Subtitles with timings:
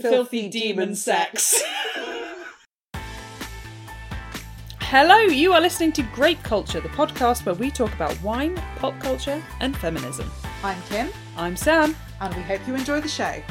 [0.00, 1.62] filthy demon sex.
[4.80, 8.98] Hello, you are listening to Grape Culture, the podcast where we talk about wine, pop
[9.00, 10.30] culture, and feminism.
[10.62, 11.96] I'm Kim, I'm Sam.
[12.20, 13.42] and we hope you enjoy the show.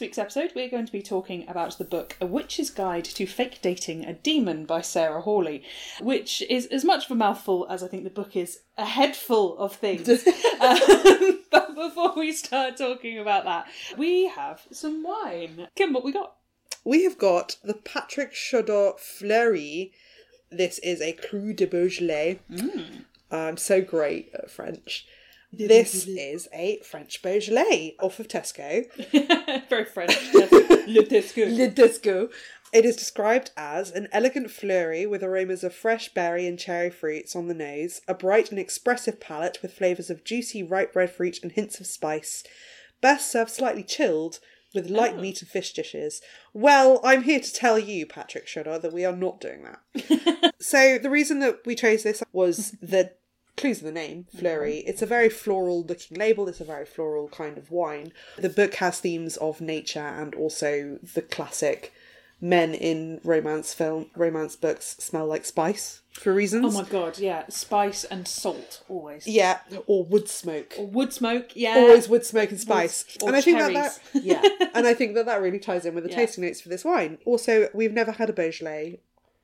[0.00, 3.26] This week's episode, we're going to be talking about the book A Witch's Guide to
[3.26, 5.62] Fake Dating a Demon by Sarah Hawley,
[6.00, 9.14] which is as much of a mouthful as I think the book is a head
[9.14, 10.08] full of things.
[10.60, 13.66] um, but before we start talking about that,
[13.98, 15.68] we have some wine.
[15.76, 16.36] Kim, what we got?
[16.82, 19.92] We have got the Patrick Chaudot Fleurie.
[20.50, 22.40] This is a Cru de Beaujolais.
[23.30, 25.06] I'm so great at French.
[25.52, 28.84] This is a French Beaujolais off of Tesco.
[29.68, 30.16] Very French.
[30.34, 31.56] Le Tesco.
[31.56, 32.30] Le Tesco.
[32.72, 37.34] It is described as an elegant Fleurie with aromas of fresh berry and cherry fruits
[37.34, 41.40] on the nose, a bright and expressive palate with flavours of juicy ripe red fruit
[41.42, 42.44] and hints of spice.
[43.00, 44.38] Best served slightly chilled
[44.72, 45.20] with light oh.
[45.20, 46.20] meat and fish dishes.
[46.52, 50.54] Well, I'm here to tell you, Patrick Shudder, that we are not doing that.
[50.60, 53.12] so the reason that we chose this was the
[53.60, 54.82] clues in the name, Fleurie.
[54.86, 58.12] It's a very floral looking label, it's a very floral kind of wine.
[58.38, 61.92] The book has themes of nature and also the classic
[62.42, 66.74] men in romance film romance books smell like spice for reasons.
[66.74, 67.44] Oh my god, yeah.
[67.48, 69.26] Spice and salt, always.
[69.26, 70.74] Yeah, or wood smoke.
[70.78, 71.74] Or wood smoke, yeah.
[71.76, 73.04] Always wood smoke and spice.
[73.22, 74.42] or and I think that, that yeah,
[74.74, 76.16] and I think that that really ties in with the Yeah.
[76.16, 77.18] tasting notes for this wine.
[77.24, 79.00] Also, we've never had a Beaujolais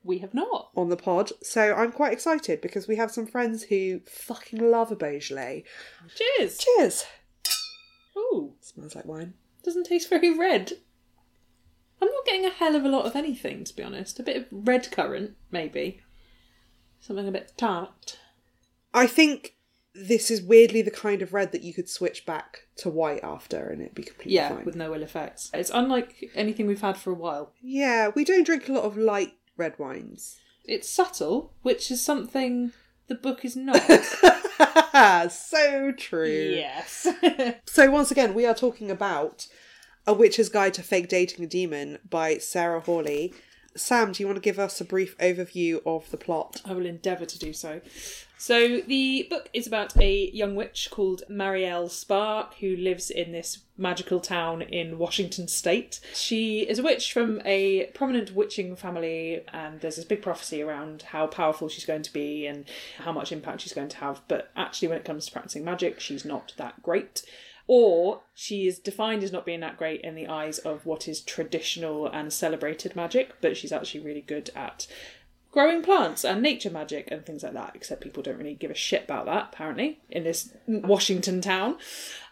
[0.06, 0.70] We have not.
[0.76, 4.92] on the pod, so I'm quite excited because we have some friends who fucking love
[4.92, 5.64] a Beaujolais.
[6.14, 6.58] Cheers.
[6.58, 7.04] Cheers.
[8.16, 9.34] Ooh, Smells like wine.
[9.62, 10.72] doesn't taste very red.
[12.00, 14.18] I'm not getting a hell of a lot of anything, to be honest.
[14.20, 16.00] A bit of red currant, maybe.
[17.00, 18.18] Something a bit tart.
[18.94, 19.54] I think
[19.94, 23.68] this is weirdly the kind of red that you could switch back to white after
[23.70, 24.64] and it'd be completely Yeah, fine.
[24.64, 25.50] with no ill effects.
[25.54, 27.52] It's unlike anything we've had for a while.
[27.62, 30.38] Yeah, we don't drink a lot of light red wines.
[30.64, 32.72] It's subtle, which is something
[33.08, 33.82] the book is not.
[35.32, 36.54] so true.
[36.56, 37.06] yes.
[37.66, 39.46] So once again, we are talking about
[40.06, 43.34] A Witch's Guide to Fake Dating a Demon by Sarah Hawley.
[43.76, 46.60] Sam, do you want to give us a brief overview of the plot?
[46.64, 47.80] I will endeavour to do so.
[48.38, 53.60] So, the book is about a young witch called Marielle Spark who lives in this
[53.78, 56.00] magical town in Washington state.
[56.14, 61.02] She is a witch from a prominent witching family, and there's this big prophecy around
[61.02, 62.66] how powerful she's going to be and
[62.98, 64.20] how much impact she's going to have.
[64.28, 67.22] But actually, when it comes to practicing magic, she's not that great.
[67.68, 71.20] Or she is defined as not being that great in the eyes of what is
[71.20, 74.86] traditional and celebrated magic, but she's actually really good at
[75.56, 78.74] growing plants and nature magic and things like that, except people don't really give a
[78.74, 81.78] shit about that, apparently, in this Washington town.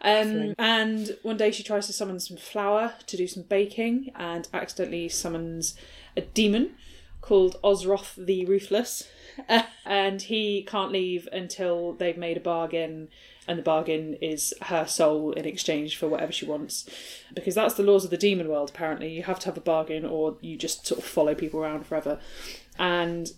[0.03, 4.47] Um, and one day she tries to summon some flour to do some baking and
[4.53, 5.75] accidentally summons
[6.15, 6.75] a demon
[7.23, 9.09] called Ozroth the Ruthless.
[9.87, 13.09] and he can't leave until they've made a bargain,
[13.47, 16.89] and the bargain is her soul in exchange for whatever she wants.
[17.35, 19.11] Because that's the laws of the demon world, apparently.
[19.11, 22.19] You have to have a bargain, or you just sort of follow people around forever.
[22.79, 23.31] And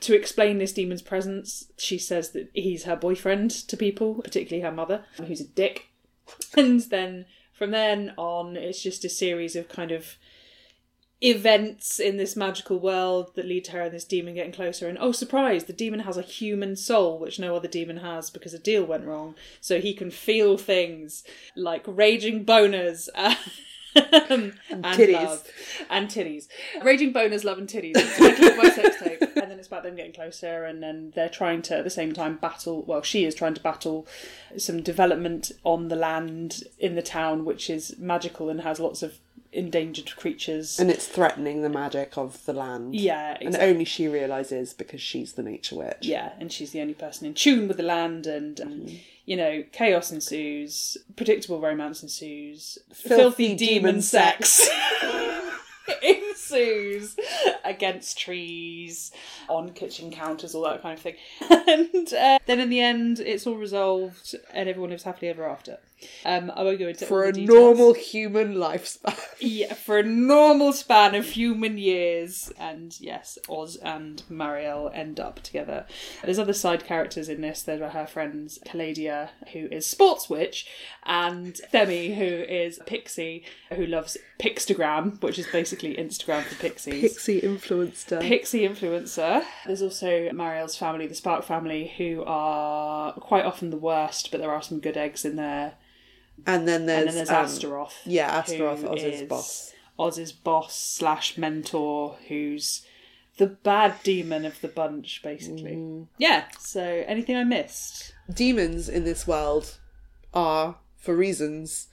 [0.00, 4.72] to explain this demon's presence, she says that he's her boyfriend to people, particularly her
[4.72, 5.86] mother, who's a dick.
[6.56, 10.16] And then from then on, it's just a series of kind of
[11.24, 14.88] events in this magical world that lead to her and this demon getting closer.
[14.88, 18.52] And oh, surprise, the demon has a human soul, which no other demon has because
[18.52, 19.34] a deal went wrong.
[19.60, 21.24] So he can feel things
[21.56, 23.08] like raging boners.
[23.96, 25.12] Um, and titties.
[25.12, 25.46] love.
[25.88, 26.48] and titties,
[26.82, 27.92] raging boners, love and titties.
[27.94, 31.62] It's my sex tape, and then it's about them getting closer, and then they're trying
[31.62, 32.82] to at the same time battle.
[32.82, 34.04] Well, she is trying to battle
[34.56, 39.20] some development on the land in the town, which is magical and has lots of
[39.54, 40.78] endangered creatures.
[40.78, 42.94] And it's threatening the magic of the land.
[42.94, 45.98] yeah, And only she realises because she's the nature witch.
[46.02, 48.86] Yeah, and she's the only person in tune with the land, and um,
[49.24, 54.68] you know, chaos ensues, predictable romance ensues, filthy, demon, demon sex
[56.02, 57.16] ensues
[57.64, 59.10] against trees,
[59.48, 61.16] on kitchen counters, all that kind of thing.
[61.66, 65.78] And uh, then in the end, it's all resolved, and everyone lives happily ever after.
[66.26, 67.48] Um, I won't go into For a details.
[67.48, 69.18] normal human lifespan.
[69.40, 72.50] Yeah, for a normal span of human years.
[72.58, 75.86] And yes, Oz and Marielle end up together.
[76.22, 77.62] There's other side characters in this.
[77.62, 80.66] There are her friends, Calladia, who is Sports Witch,
[81.04, 83.44] and Themmie, who is Pixie,
[83.74, 87.00] who loves Pixtagram, which is basically basically Instagram for pixies.
[87.00, 88.20] Pixie influencer.
[88.20, 89.44] Pixie influencer.
[89.66, 94.50] There's also Marielle's family, the Spark family, who are quite often the worst, but there
[94.50, 95.74] are some good eggs in there.
[96.46, 98.00] and then there's, And then there's um, Astaroth.
[98.06, 99.72] Yeah, Astaroth, who Oz's boss.
[99.98, 102.84] Oz's boss slash mentor, who's
[103.36, 105.72] the bad demon of the bunch, basically.
[105.72, 106.08] Mm.
[106.18, 106.44] Yeah.
[106.58, 108.14] So anything I missed?
[108.32, 109.78] Demons in this world
[110.32, 111.88] are, for reasons,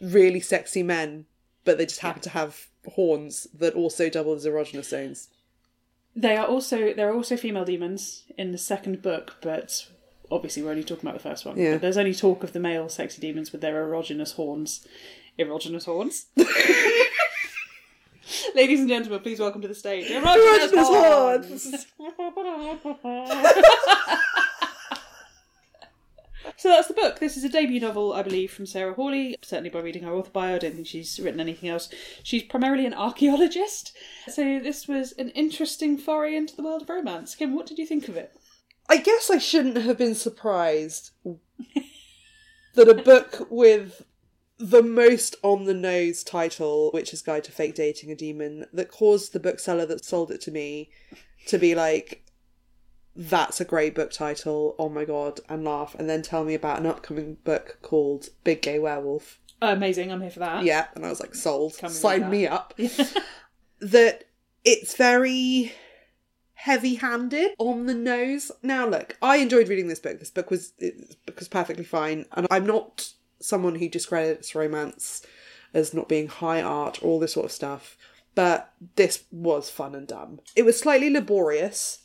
[0.00, 1.26] really sexy men,
[1.64, 5.28] but they just happen to have horns that also double as erogenous zones.
[6.16, 9.86] They are also there are also female demons in the second book, but
[10.30, 11.58] obviously we're only talking about the first one.
[11.58, 11.74] Yeah.
[11.74, 14.86] But there's only talk of the male sexy demons with their erogenous horns.
[15.38, 16.26] Erogenous horns.
[18.54, 20.08] Ladies and gentlemen, please welcome to the stage.
[20.08, 21.86] Erogenous, Erogenous
[23.02, 23.46] horns.
[26.58, 27.20] So that's the book.
[27.20, 29.36] This is a debut novel, I believe, from Sarah Hawley.
[29.42, 31.88] Certainly by reading her author bio, I don't think she's written anything else.
[32.24, 33.96] She's primarily an archaeologist.
[34.26, 37.36] So this was an interesting foray into the world of romance.
[37.36, 38.36] Kim, what did you think of it?
[38.88, 41.12] I guess I shouldn't have been surprised
[42.74, 44.02] that a book with
[44.58, 48.90] the most on the nose title, which is Guide to Fake Dating a Demon, that
[48.90, 50.90] caused the bookseller that sold it to me
[51.46, 52.24] to be like,
[53.18, 56.78] that's a great book title, oh my god, and laugh, and then tell me about
[56.78, 59.40] an upcoming book called Big Gay Werewolf.
[59.60, 60.64] Oh, amazing, I'm here for that.
[60.64, 62.74] Yeah, and I was like, sold, Come sign me up.
[63.80, 64.24] that
[64.64, 65.72] it's very
[66.54, 68.52] heavy handed on the nose.
[68.62, 70.20] Now, look, I enjoyed reading this book.
[70.20, 75.26] This book was this book was perfectly fine, and I'm not someone who discredits romance
[75.74, 77.96] as not being high art, all this sort of stuff.
[78.36, 80.38] But this was fun and dumb.
[80.54, 82.04] It was slightly laborious,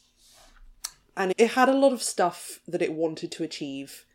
[1.16, 4.06] and it had a lot of stuff that it wanted to achieve.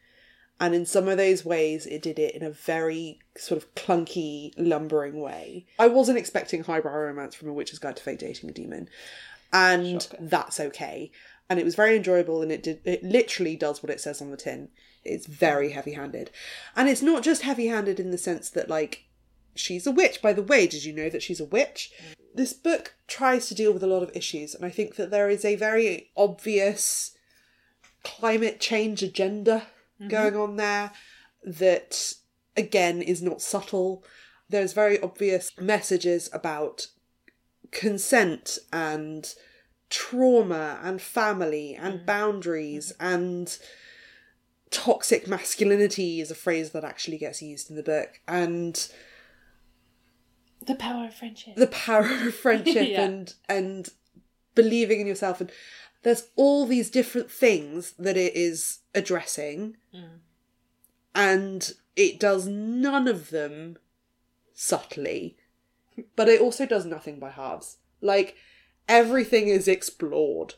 [0.61, 4.53] And in some of those ways, it did it in a very sort of clunky,
[4.57, 5.67] lumbering way.
[5.79, 8.89] I wasn't expecting highbrow romance from A Witch's Guide to Fake Dating a Demon,
[9.53, 10.17] and Shocker.
[10.21, 11.13] that's okay.
[11.49, 12.81] And it was very enjoyable, and it did.
[12.85, 14.69] It literally does what it says on the tin.
[15.05, 16.31] It's very heavy-handed,
[16.75, 19.05] and it's not just heavy-handed in the sense that like
[19.55, 20.21] she's a witch.
[20.21, 21.93] By the way, did you know that she's a witch?
[22.03, 22.18] Mm.
[22.39, 25.29] This book tries to deal with a lot of issues, and I think that there
[25.29, 27.17] is a very obvious
[28.05, 29.67] climate change agenda
[30.01, 30.07] mm-hmm.
[30.07, 30.93] going on there
[31.43, 32.15] that
[32.57, 34.05] again is not subtle.
[34.49, 36.87] There's very obvious messages about
[37.73, 39.35] consent and
[39.91, 42.07] trauma and family and mm-hmm.
[42.07, 43.15] boundaries mm-hmm.
[43.15, 43.59] and
[44.71, 48.21] toxic masculinity is a phrase that actually gets used in the book.
[48.29, 48.89] And
[50.69, 51.57] The power of friendship.
[51.57, 53.03] the power of friendship Yeah.
[53.05, 53.89] and and
[54.55, 55.51] believing in yourself and
[56.05, 60.19] there's all these different things that it is addressing hmm.
[61.15, 63.77] and it does none of them
[64.55, 65.37] subtly
[66.17, 68.37] but it also does nothing by halves like
[68.89, 70.55] everything is explored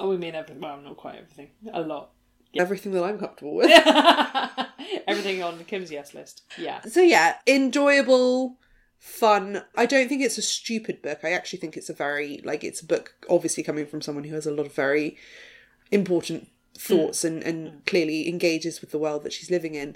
[0.00, 0.62] Oh, we mean everything.
[0.62, 1.50] Well, not quite everything.
[1.72, 2.10] A lot.
[2.56, 3.70] everything that i'm comfortable with
[5.06, 6.42] everything on Kim's yes list.
[6.58, 6.80] Yeah.
[6.82, 8.56] so yeah enjoyable
[8.98, 12.64] fun i don't think it's a stupid book i actually think it's a very like
[12.64, 15.14] it's a book obviously coming from someone who has a lot of very
[15.90, 17.86] important thoughts and and mm.
[17.86, 19.94] clearly engages with the world that she's living in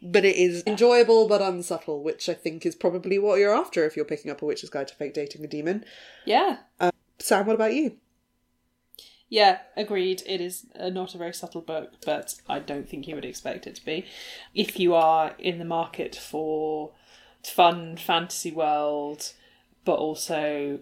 [0.00, 3.96] but it is enjoyable but unsubtle which i think is probably what you're after if
[3.96, 5.84] you're picking up a witch's guide to fake dating a demon
[6.24, 6.58] Yeah.
[6.80, 7.98] Um, sam what about you
[9.28, 10.22] Yeah, agreed.
[10.26, 13.66] It is uh, not a very subtle book, but I don't think you would expect
[13.66, 14.06] it to be.
[14.54, 16.92] If you are in the market for
[17.44, 19.32] fun fantasy world,
[19.84, 20.80] but also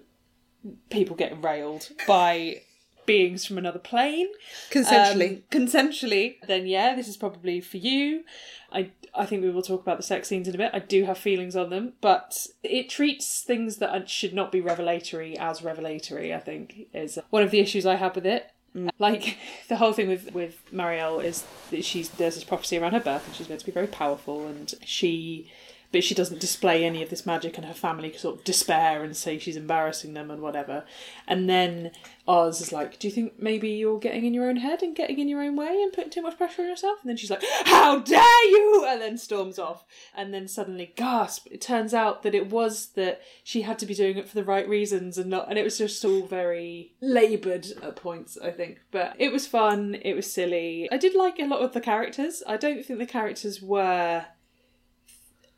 [0.91, 2.63] people getting railed by
[3.07, 4.29] beings from another plane,
[4.71, 8.25] consensually um, consensually, then yeah, this is probably for you.
[8.73, 10.71] I I think we will talk about the sex scenes in a bit.
[10.75, 15.39] I do have feelings on them, but it treats things that should not be revelatory
[15.39, 16.35] as revelatory.
[16.35, 18.51] I think is one of the issues I have with it.
[18.99, 23.01] Like the whole thing with with Marielle is that she's there's this prophecy around her
[23.01, 25.51] birth, and she's meant to be very powerful, and she.
[25.97, 29.17] But she doesn't display any of this magic, and her family sort of despair and
[29.17, 30.85] say she's embarrassing them and whatever.
[31.27, 31.91] And then
[32.29, 35.19] Oz is like, "Do you think maybe you're getting in your own head and getting
[35.19, 37.43] in your own way and putting too much pressure on yourself?" And then she's like,
[37.65, 39.87] "How dare you!" and then storms off.
[40.15, 41.47] And then suddenly, gasp!
[41.51, 44.45] It turns out that it was that she had to be doing it for the
[44.45, 45.49] right reasons and not.
[45.49, 48.81] And it was just all very laboured at points, I think.
[48.91, 49.97] But it was fun.
[50.03, 50.91] It was silly.
[50.93, 52.43] I did like a lot of the characters.
[52.47, 54.27] I don't think the characters were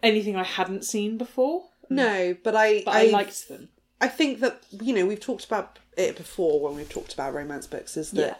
[0.02, 1.64] anything I hadn't seen before.
[1.90, 3.68] no but i But I, liked them.
[4.00, 7.66] I think that you know we've talked about it before when we've talked about romance
[7.66, 8.34] books is that Yeah.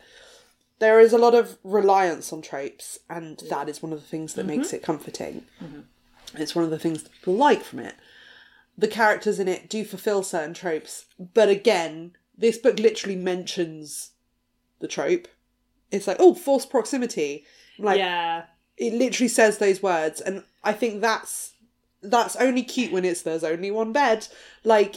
[0.79, 4.35] there is a lot of reliance on tropes and that is one of the things
[4.35, 4.77] that makes mm-hmm.
[4.77, 5.81] it comforting mm-hmm.
[6.41, 7.95] it's one of the things that people like from it
[8.79, 14.13] the characters in it do fulfill certain tropes, but again, this book literally mentions
[14.79, 15.27] the trope.
[15.91, 17.45] It's like, oh, forced proximity.
[17.77, 18.45] Like yeah.
[18.77, 21.55] it literally says those words, and I think that's
[22.03, 24.29] that's only cute when it's there's only one bed.
[24.65, 24.97] Like,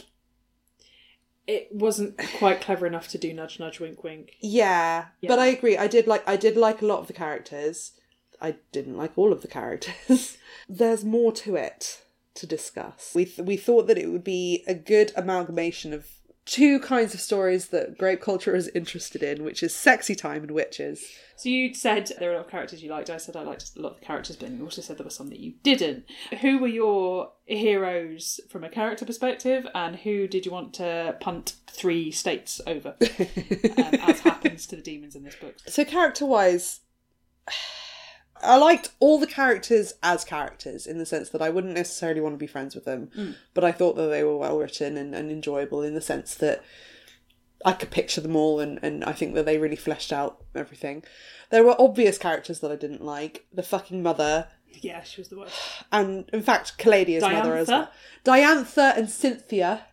[1.46, 4.36] It wasn't quite clever enough to do nudge, nudge, wink, wink.
[4.40, 5.76] yeah, but I agree.
[5.76, 7.92] I did like I did like a lot of the characters.
[8.40, 10.36] I didn't like all of the characters.
[10.68, 12.02] there's more to it
[12.34, 13.12] to discuss.
[13.14, 16.06] We th- we thought that it would be a good amalgamation of
[16.52, 20.50] two kinds of stories that grape culture is interested in, which is sexy time and
[20.50, 21.02] witches.
[21.34, 23.08] So you said there were a lot of characters you liked.
[23.08, 25.10] I said I liked a lot of the characters, but you also said there were
[25.10, 26.04] some that you didn't.
[26.42, 31.54] Who were your heroes from a character perspective, and who did you want to punt
[31.70, 35.54] three states over, um, as happens to the demons in this book?
[35.66, 36.80] So character wise,
[38.42, 42.34] I liked all the characters as characters in the sense that I wouldn't necessarily want
[42.34, 43.34] to be friends with them, mm.
[43.54, 46.62] but I thought that they were well written and, and enjoyable in the sense that
[47.64, 51.04] I could picture them all and, and I think that they really fleshed out everything.
[51.50, 53.46] There were obvious characters that I didn't like.
[53.52, 54.48] The fucking mother,
[54.80, 55.54] Yeah, she was the worst.
[55.92, 57.90] and in fact, Calladia's mother as well.
[58.24, 59.86] Diantha and Cynthia.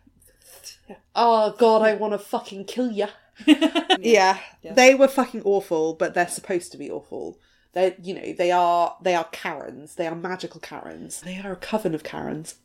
[1.14, 3.08] Oh god, I want to fucking kill ya.
[4.00, 7.38] yeah, they were fucking awful, but they're supposed to be awful.
[7.72, 9.94] They, you know, they are they are Karens.
[9.94, 11.20] They are magical Karens.
[11.20, 12.56] They are a coven of Karens.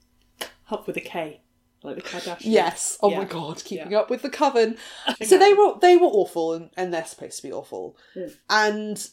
[0.71, 1.41] Up with a K,
[1.83, 2.39] like the Kardashians.
[2.41, 2.97] Yes.
[3.01, 3.99] Oh my god, keeping Yeah.
[3.99, 4.77] up with the coven.
[5.23, 7.95] So they were they were awful, and, and they're supposed to be awful.
[8.15, 8.35] Mm.
[8.49, 9.09] And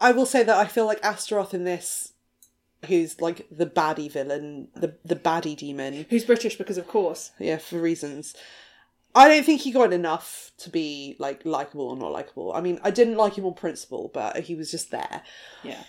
[0.00, 2.12] I will say that I feel like Astaroth in this,
[2.86, 6.06] who's like the baddie villain, the the baddie demon.
[6.08, 7.32] Who's British because, of course.
[7.40, 8.34] yeah, for reasons.
[9.16, 12.52] I don't think he got enough to be like likable or not likable.
[12.52, 15.22] I mean, I didn't like him on principle, but he was just there.
[15.64, 15.82] Yeah.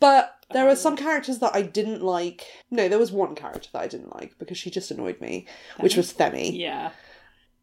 [0.00, 2.44] But there are um, some characters that I didn't like.
[2.72, 5.46] No, there was one character that I didn't like because she just annoyed me,
[5.78, 6.58] which was Themmie.
[6.58, 6.90] Yeah.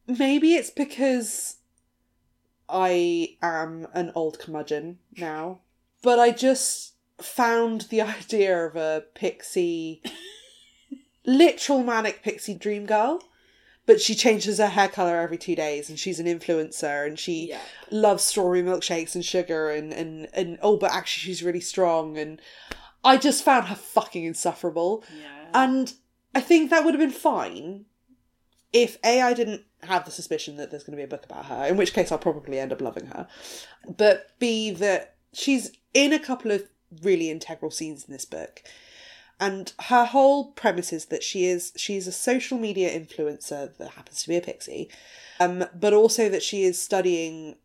[0.08, 1.58] Maybe it's because
[2.70, 5.60] I am an old curmudgeon now,
[6.01, 10.01] but I just found the idea of a pixie,
[11.25, 13.22] literal manic pixie dream girl.
[13.92, 17.50] But she changes her hair color every two days, and she's an influencer, and she
[17.50, 17.60] Yeah.
[17.90, 22.42] loves strawberry milkshakes and sugar, and and and oh, but actually she's really strong, and
[23.04, 25.04] I just found her fucking insufferable.
[25.20, 25.50] Yeah.
[25.54, 25.94] And
[26.34, 27.86] I think that would have been fine
[28.72, 31.48] if A, I didn't have the suspicion that there's going to be a book about
[31.48, 33.28] her, in which case I'll probably end up loving her.
[33.98, 36.64] But B, that she's in a couple of
[37.02, 38.64] really integral scenes in this book.
[39.42, 44.22] And her whole premise is that she is she's a social media influencer that happens
[44.22, 44.88] to be a pixie,
[45.40, 47.56] um, but also that she is studying,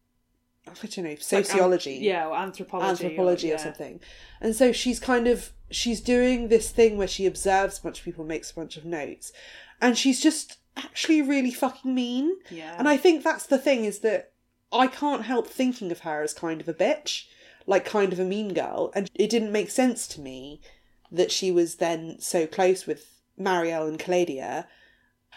[0.66, 3.04] I don't know, sociology yeah, or anthropology.
[3.04, 3.62] anthropology or, yeah.
[3.62, 4.00] something.
[4.40, 8.06] And so she's kind of she's doing this thing where she observes a bunch of
[8.06, 9.30] people, makes a bunch of notes,
[9.78, 12.36] and she's just actually really fucking mean.
[12.50, 12.74] Yeah.
[12.78, 14.32] And I think that's the thing is that
[14.72, 17.26] I can't help thinking of her as kind of a bitch,
[17.66, 20.62] like kind of a mean girl, and it didn't make sense to me
[21.10, 24.66] that she was then so close with Marielle and Calladia.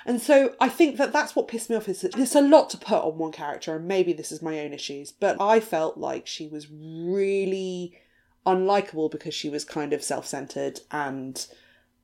[0.05, 2.69] And so I think that that's what pissed me off is that it's a lot
[2.69, 5.97] to put on one character, and maybe this is my own issues, but I felt
[5.97, 7.99] like she was really
[8.45, 11.45] unlikable because she was kind of self-centered and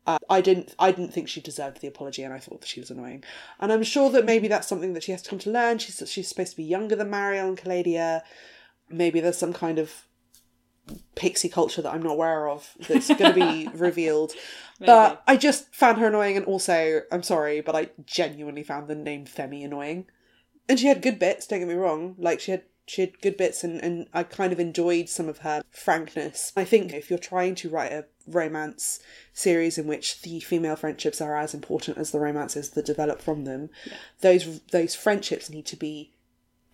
[0.05, 2.79] uh, I didn't I didn't think she deserved the apology and I thought that she
[2.79, 3.23] was annoying.
[3.59, 5.79] And I'm sure that maybe that's something that she has to come to learn.
[5.79, 8.23] She's she's supposed to be younger than Marielle and Calladia.
[8.89, 10.05] Maybe there's some kind of
[11.15, 14.33] pixie culture that I'm not aware of that's going to be revealed.
[14.79, 18.95] But I just found her annoying, and also, I'm sorry, but I genuinely found the
[18.95, 20.07] name Femi annoying.
[20.67, 21.47] And she had good bits.
[21.47, 22.15] Don't get me wrong.
[22.17, 25.39] Like she had she had good bits, and and I kind of enjoyed some of
[25.39, 26.51] her frankness.
[26.55, 28.99] I think if you're trying to write a romance
[29.33, 33.45] series in which the female friendships are as important as the romances that develop from
[33.45, 33.69] them,
[34.21, 36.11] those those friendships need to be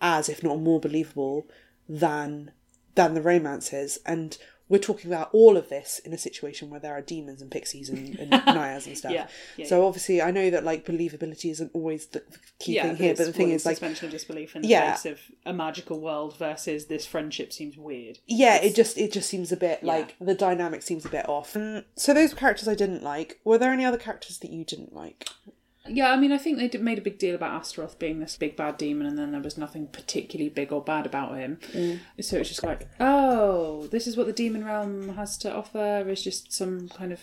[0.00, 1.46] as, if not more, believable
[1.88, 2.50] than
[2.94, 3.98] than the romances.
[4.06, 4.36] And
[4.68, 7.90] we're talking about all of this in a situation where there are demons and pixies
[7.90, 9.12] and, and naiads and stuff.
[9.12, 9.26] Yeah,
[9.58, 12.22] yeah, so obviously, I know that like believability isn't always the
[12.58, 14.94] key yeah, thing here, but the thing is like suspension of disbelief in the Yeah.
[14.94, 18.20] face of a magical world versus this friendship seems weird.
[18.26, 21.52] yeah, it just it just seems a bit like the dynamic seems a bit off.
[21.52, 23.40] Mm, so those characters I didn't like.
[23.44, 25.28] Were there any other characters that you didn't like?
[25.88, 28.36] Yeah, I mean, I think they did, made a big deal about Astaroth being this
[28.36, 31.58] big bad demon, and then there was nothing particularly big or bad about him.
[31.72, 32.00] Mm.
[32.20, 36.22] So it's just like, oh, this is what the demon realm has to offer is
[36.22, 37.20] just some kind of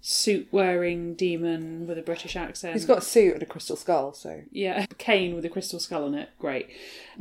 [0.00, 2.74] suit wearing demon with a British accent.
[2.74, 6.04] He's got a suit and a crystal skull, so yeah, cane with a crystal skull
[6.04, 6.30] on it.
[6.38, 6.68] Great.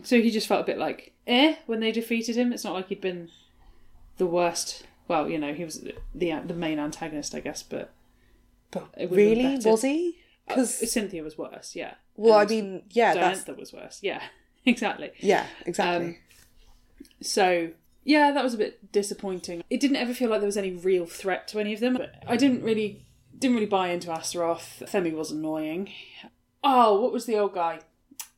[0.04, 2.54] So he just felt a bit like eh when they defeated him.
[2.54, 3.30] It's not like he'd been
[4.18, 4.84] the worst.
[5.08, 5.84] Well, you know, he was
[6.14, 7.92] the the main antagonist, I guess, but
[8.72, 10.20] but It would've been really was he?
[10.48, 11.96] Because Cynthia was worse, yeah.
[12.16, 14.22] well, I mean, yeah, that's was worse, yeah,
[14.66, 15.12] exactly.
[15.20, 16.08] yeah, exactly.
[16.08, 16.18] Um,
[17.22, 17.72] So
[18.06, 19.64] yeah, that was a bit disappointing.
[19.70, 21.94] It didn't ever feel like there was any real threat to any of them.
[21.94, 23.06] But I didn't really
[23.38, 24.84] didn't really buy into Astaroth.
[24.86, 25.92] Femi was annoying.
[26.64, 27.80] Oh, what was the old guy?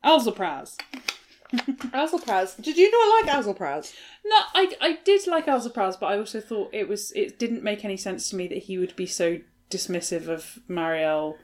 [0.04, 0.78] Alzapraz.
[1.54, 2.62] Alzapraz.
[2.62, 3.94] Did you not like Alzapraz?
[4.26, 7.84] No, I I did like Alzapraz, but I also thought it was it didn't make
[7.84, 11.36] any sense to me that he would be so dismissive of Marielle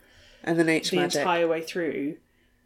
[0.44, 1.20] And then H the magic.
[1.22, 2.18] entire way through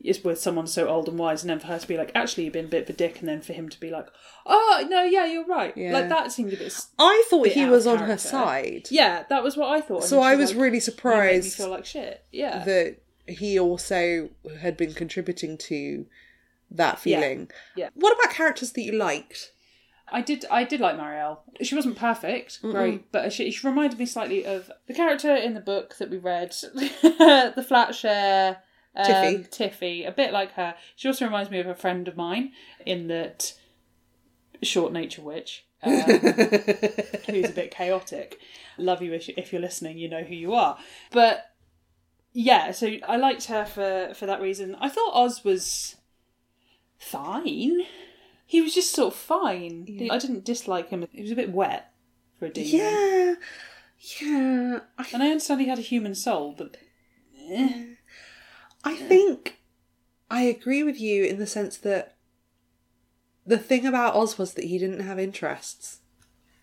[0.03, 2.43] is with someone so old and wise and then for her to be like actually
[2.43, 4.07] you've been a bit of a dick and then for him to be like
[4.45, 5.91] oh no yeah you're right Yeah.
[5.91, 8.87] like that seemed a bit I thought bit he was on her side.
[8.91, 10.79] yeah that was what i thought And So I was like, really "You made me
[10.81, 14.29] surprised feel like shit yeah that he also
[14.61, 16.05] had been contributing to
[16.69, 17.19] that Yeah.
[17.19, 17.51] feeling.
[17.75, 17.89] Yeah.
[17.95, 19.51] What about characters that you liked?
[20.09, 24.05] I did i did like marielle she wasn't perfect great but she, she reminded me
[24.05, 28.57] slightly of the character in the book that we read the flat share
[28.95, 29.47] um, Tiffy.
[29.49, 32.51] tiffy a bit like her she also reminds me of a friend of mine
[32.85, 33.53] in that
[34.63, 38.39] short nature witch um, who's a bit chaotic.
[38.77, 40.77] Love you if, you if you're listening, you know who you are.
[41.11, 41.51] But
[42.33, 44.75] yeah, so I liked her for for that reason.
[44.79, 45.95] I thought Oz was
[46.97, 47.81] fine.
[48.49, 50.07] He was just sort of fine.
[50.09, 51.05] I didn't dislike him.
[51.11, 51.91] He was a bit wet
[52.39, 52.71] for a demon.
[52.71, 53.35] yeah,
[54.21, 54.79] yeah.
[54.97, 56.77] I, And I understand he had a human soul, but
[57.51, 57.87] eh.
[58.85, 59.59] I think
[60.31, 62.15] I agree with you in the sense that
[63.45, 65.99] the thing about Oz was that he didn't have interests.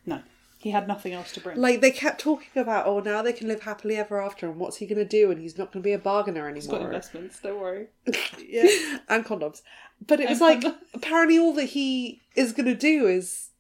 [0.07, 0.23] no,
[0.65, 1.61] he had nothing else to bring.
[1.61, 4.79] Like they kept talking about, oh, now they can live happily ever after, and what's
[4.79, 5.31] he going to do?
[5.31, 6.93] And he's not going to be a bargainer He's got anymore.
[6.93, 7.39] investments.
[7.41, 7.89] Don't worry.
[8.49, 9.61] yeah, and condoms.
[10.07, 13.51] But it was And like apparently all that he is going to do is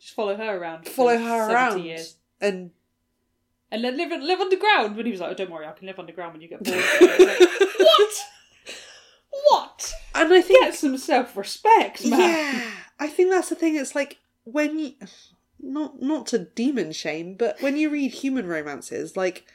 [0.00, 0.86] Just follow her around.
[0.88, 2.16] follow her around Years.
[2.40, 2.70] and
[3.72, 4.96] and then live live underground.
[4.96, 6.78] When he was like, "Oh, don't worry, I can live underground when you get bored."
[7.00, 7.40] Like,
[7.78, 8.14] what?
[9.50, 9.92] What?
[10.14, 12.20] and I think Get some self respect, man.
[12.20, 12.70] yeah,
[13.00, 13.74] I think that's the thing.
[13.76, 14.92] It's like when you
[15.64, 19.46] not not to demon shame, but when you read human romances, like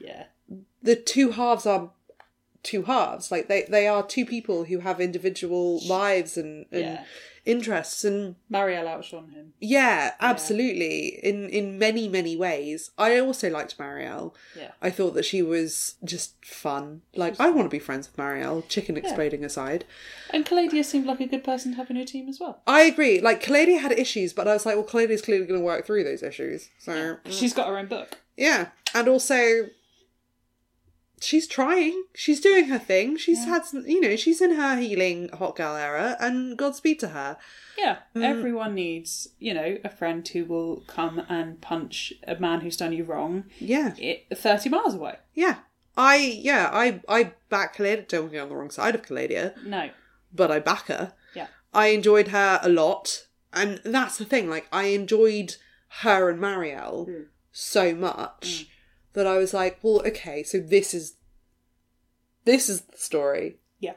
[0.00, 0.24] Yeah.
[0.82, 1.90] the two halves are
[2.62, 3.30] two halves.
[3.30, 7.04] Like they they are two people who have individual lives and, and Yeah.
[7.46, 9.52] Interests and Marielle outshone him.
[9.60, 11.18] Yeah, absolutely.
[11.22, 12.90] In in many many ways.
[12.98, 14.34] I also liked Marielle.
[14.56, 14.72] Yeah.
[14.82, 17.02] I thought that she was just fun.
[17.14, 18.68] Like I want to be friends with Marielle.
[18.68, 19.84] Chicken exploding aside.
[20.30, 22.60] And Calladia seemed like a good person to have in her team as well.
[22.66, 23.20] I agree.
[23.20, 26.04] Like Calladia had issues, but I was like, well, Calladia's clearly going to work through
[26.04, 26.68] those issues.
[26.78, 28.18] So She's got her own book.
[28.36, 29.68] yeah, and also.
[31.20, 32.04] She's trying.
[32.14, 33.16] She's doing her thing.
[33.16, 37.08] She's had, some, you know, she's in her healing hot girl era, and Godspeed to
[37.08, 37.38] her.
[37.78, 37.98] Yeah.
[38.14, 42.92] Everyone needs, you know, a friend who will come and punch a man who's done
[42.92, 45.16] you wrong Yeah, i 30 miles away.
[45.34, 45.56] yeah.
[45.98, 48.04] I yeah, I I back Calladia.
[48.06, 49.54] Don't get on the wrong side of Calladia.
[49.64, 49.88] No.
[50.30, 51.14] but I back her.
[51.34, 51.46] Yeah.
[51.72, 53.26] I enjoyed her a lot.
[53.54, 55.56] And that's the thing, like I enjoyed
[56.02, 57.22] her and Marielle Hmm.
[57.50, 58.66] so much
[59.16, 61.14] that I was like, well, okay, so this is
[62.44, 63.56] this is the story.
[63.80, 63.94] Yeah.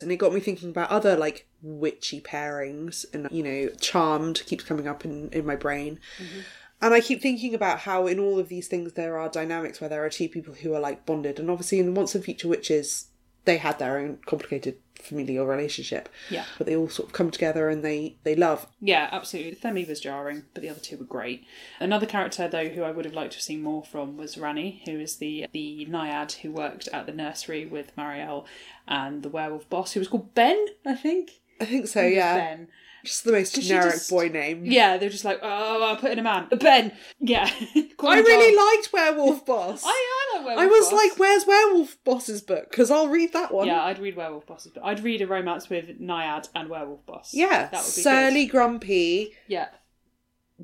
[0.00, 4.64] And it got me thinking about other like witchy pairings and you know, Charmed keeps
[4.64, 6.00] coming up in, in my brain.
[6.18, 6.40] Mm-hmm.
[6.82, 9.88] And I keep thinking about how in all of these things there are dynamics where
[9.88, 11.38] there are two people who are like bonded.
[11.38, 13.06] And obviously in Once and Future Witches,
[13.46, 16.08] they had their own complicated familial relationship.
[16.30, 16.44] Yeah.
[16.58, 18.66] But they all sort of come together and they, they love.
[18.80, 19.54] Yeah, absolutely.
[19.54, 21.46] Themmie was jarring, but the other two were great.
[21.80, 24.82] Another character, though, who I would have liked to have seen more from was Rani,
[24.84, 28.44] who is the the naiad who worked at the nursery with Marielle
[28.88, 31.30] and the werewolf boss, who was called Ben, I think.
[31.60, 32.36] I think so, yeah.
[32.36, 32.68] Ben.
[33.04, 34.64] Just the most generic just- boy name.
[34.64, 36.48] Yeah, they're just like, oh, I'll put in a man.
[36.50, 36.92] Ben!
[37.20, 37.48] Yeah.
[37.48, 39.82] I really liked Werewolf Boss.
[39.86, 40.92] I, I werewolf I was boss.
[40.92, 42.70] like, where's Werewolf Boss's book?
[42.70, 43.66] Because I'll read that one.
[43.66, 47.32] Yeah, I'd read werewolf bosses, but I'd read a romance with naiad and werewolf boss.
[47.34, 48.52] Yeah, that would be surly, good.
[48.52, 49.68] grumpy, Yeah,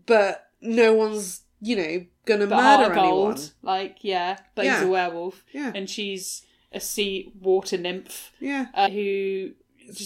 [0.06, 3.10] but no one's, you know, gonna but murder anyone.
[3.10, 3.52] gold.
[3.62, 5.44] Like, yeah, but he's a werewolf.
[5.52, 5.72] Yeah.
[5.74, 8.66] and she's a sea water nymph Yeah.
[8.74, 9.50] uh, who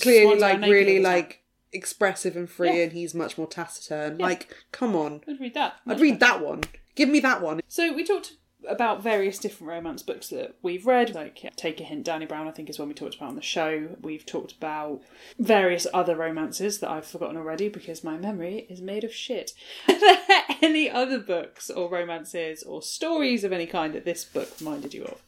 [0.00, 1.02] Clearly, like, really, all the time.
[1.02, 2.85] like, expressive and free, Yeah.
[2.85, 4.18] and he's much more taciturn.
[4.18, 4.26] Yeah.
[4.26, 5.20] Like, come on.
[5.29, 5.74] I'd read that.
[5.87, 6.62] I'd read that one.
[6.94, 7.61] Give me that one.
[7.68, 8.33] So we talked
[8.68, 12.48] about various different romance books that we've read, like yeah, Take a Hint, Dani Brown,
[12.48, 13.88] I think is one we talked about on the show.
[14.00, 15.02] We've talked about
[15.38, 19.52] various other romances that I've forgotten already because my memory is made of shit.
[19.88, 20.18] Are there
[20.62, 25.05] any other books or romances or stories of any kind that this book reminded you
[25.05, 25.22] of?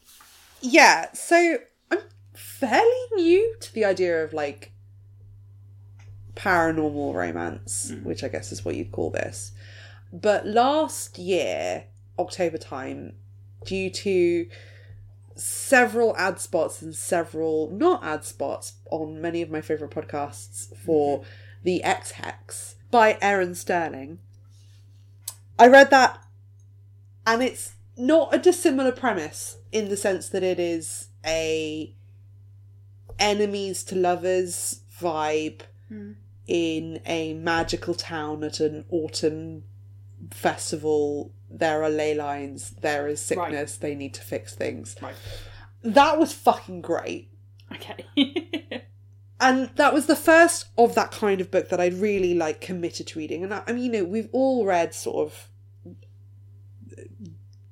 [0.61, 1.57] Yeah, so
[1.89, 1.99] I'm
[2.33, 4.71] fairly new to the idea of like
[6.35, 8.03] paranormal romance, hmm.
[8.03, 9.51] which I guess is what you'd call this.
[10.11, 11.85] But last year,
[12.17, 13.13] October time,
[13.65, 14.47] due to
[15.35, 21.19] several ad spots and several not ad spots on many of my favourite podcasts for
[21.19, 21.29] mm-hmm.
[21.63, 24.19] The Ex Hex by Erin Sterling.
[25.57, 26.23] I read that
[27.27, 31.93] and it's not a dissimilar premise in the sense that it is a
[33.19, 36.13] enemies to lovers vibe hmm.
[36.47, 39.63] in a magical town at an autumn
[40.31, 41.33] festival.
[41.49, 44.95] There are ley lines, there is sickness, they need to fix things.
[45.01, 45.15] Right.
[45.81, 47.31] That was fucking great.
[47.71, 48.05] Okay.
[49.39, 53.07] And that was the first of that kind of book that I'd really like committed
[53.07, 53.43] to reading.
[53.43, 55.49] And I, I mean, you know, we've all read sort of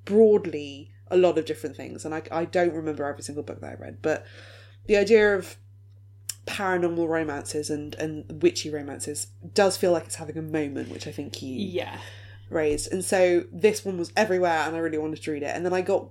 [0.05, 3.69] broadly a lot of different things, and I, I don't remember every single book that
[3.69, 4.25] I read, but
[4.85, 5.57] the idea of
[6.45, 11.11] paranormal romances and, and witchy romances does feel like it's having a moment, which I
[11.11, 11.99] think you yeah.
[12.49, 12.91] Raised.
[12.91, 15.55] And so this one was everywhere, and I really wanted to read it.
[15.55, 16.09] And then I got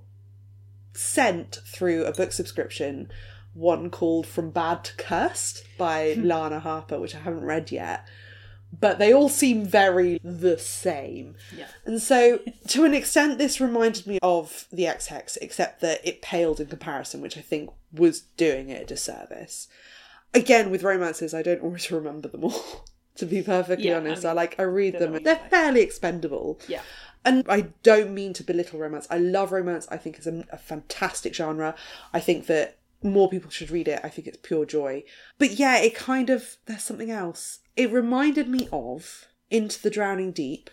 [0.93, 3.11] sent through a book subscription
[3.57, 6.25] one called From Bad to Cursed by hmm.
[6.25, 8.07] Lana Harper, which I haven't read yet.
[8.79, 11.37] But they all seem very the same.
[11.57, 11.69] Yeah.
[11.87, 16.21] And so, to an extent, this reminded me of the Ex Hex, except that it
[16.21, 19.69] paled in comparison, which I think was doing it a disservice.
[20.35, 22.85] Again, with romances, I don't always remember them all.
[23.17, 26.59] to be perfectly Yeah, honest, um, I like I read them they're like- fairly expendable.
[26.69, 26.83] Yeah.
[27.25, 29.07] And I don't mean to belittle romance.
[29.11, 29.89] I love romance.
[29.91, 31.75] I think it's a, a fantastic genre.
[32.15, 34.01] I think that more people should read it.
[34.05, 35.03] I think it's pure joy.
[35.39, 37.59] But yeah, it kind of there's something else.
[37.75, 40.71] It reminded me of Into the Drowning Deep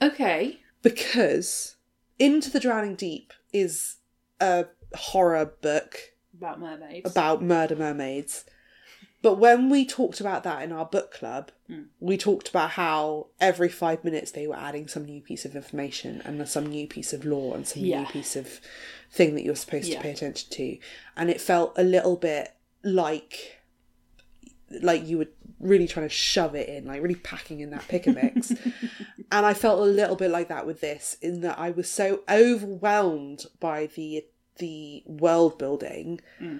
[0.00, 0.60] Okay.
[0.82, 1.76] because
[2.18, 3.96] Into the Drowning Deep is
[4.40, 5.96] a horror book
[6.36, 7.10] About mermaids.
[7.10, 8.44] about murder mermaids.
[9.22, 11.82] But when we talked about that in our book club, hmm.
[11.98, 16.22] we talked about how every five minutes they were adding some new piece of information
[16.24, 18.00] and some new piece of law and some Yeah.
[18.00, 18.60] new piece of
[19.10, 19.96] thing that you're supposed Yeah.
[19.98, 20.78] to pay attention to.
[21.16, 22.52] And it felt a little bit
[22.82, 23.58] like
[24.82, 25.26] like you were
[25.58, 28.50] really trying to shove it in, like really packing in that pick a mix.
[29.32, 32.20] and I felt a little bit like that with this, in that I was so
[32.28, 34.24] overwhelmed by the
[34.58, 36.58] the world building hmm.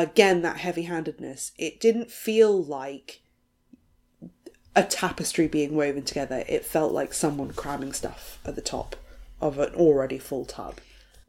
[0.00, 3.22] Again that heavy handedness it didn't feel like
[4.74, 6.44] a tapestry being woven together.
[6.46, 8.94] It felt like someone cramming stuff at the top
[9.40, 10.80] of an already full tub.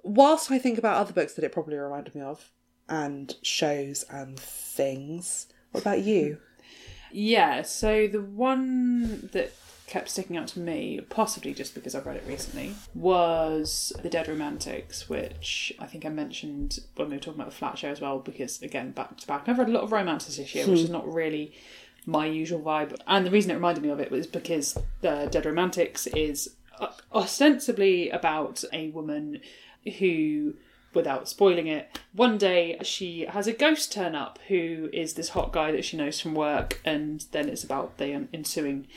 [0.03, 2.51] Whilst i think about other books that it probably reminded me of
[2.89, 6.37] and shows and things what about you?
[7.11, 9.51] Yeah, so the one that
[9.87, 14.27] kept sticking out to me, possibly just because I've read it recently, was The Dead
[14.27, 18.01] Romantics, which I think I mentioned when we were talking about the flat share as
[18.01, 20.81] well, because again, back to back, I've read a lot of romances this year, which
[20.81, 20.93] is hmm.
[20.93, 21.53] not really
[22.05, 22.95] my usual vibe.
[23.07, 26.55] And the reason it reminded me of it was because The Dead Romantics is
[27.13, 29.39] ostensibly about a woman
[29.99, 30.53] who
[30.93, 35.53] without spoiling it, one day she has a ghost turn up who is this hot
[35.53, 38.87] guy that she knows from work, and then it's about the ensuing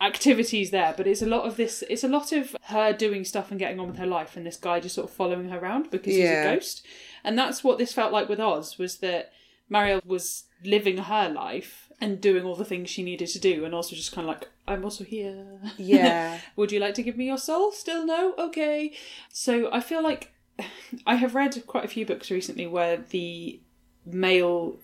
[0.00, 0.94] activities there.
[0.96, 3.80] But it's a lot of this, it's a lot of her doing stuff and getting
[3.80, 6.30] on with her life, and this guy just sort of following her around because he's
[6.30, 6.86] a ghost.
[7.24, 9.32] And that's what this felt like with Oz was that
[9.70, 13.74] Marielle was living her life and doing all the things she needed to do, and
[13.74, 15.60] also just kind of like, I'm also here.
[15.78, 17.72] yeah Would you like to give me your soul?
[17.72, 18.34] Still no?
[18.38, 18.92] Okay.
[19.32, 20.32] So I feel like
[21.06, 23.60] I have read quite a few books recently where the
[24.04, 24.76] male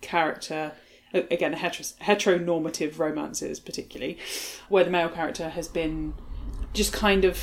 [0.00, 0.72] character,
[1.12, 4.18] again, hetero- heteronormative romances particularly,
[4.68, 6.14] where the male character has been
[6.72, 7.42] just kind of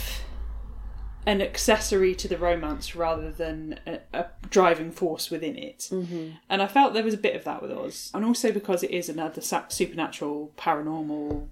[1.26, 5.90] an accessory to the romance rather than a, a driving force within it.
[5.92, 6.30] Mm-hmm.
[6.50, 8.12] And I felt there was a bit of that with Oz.
[8.14, 11.50] And also because it is another supernatural, paranormal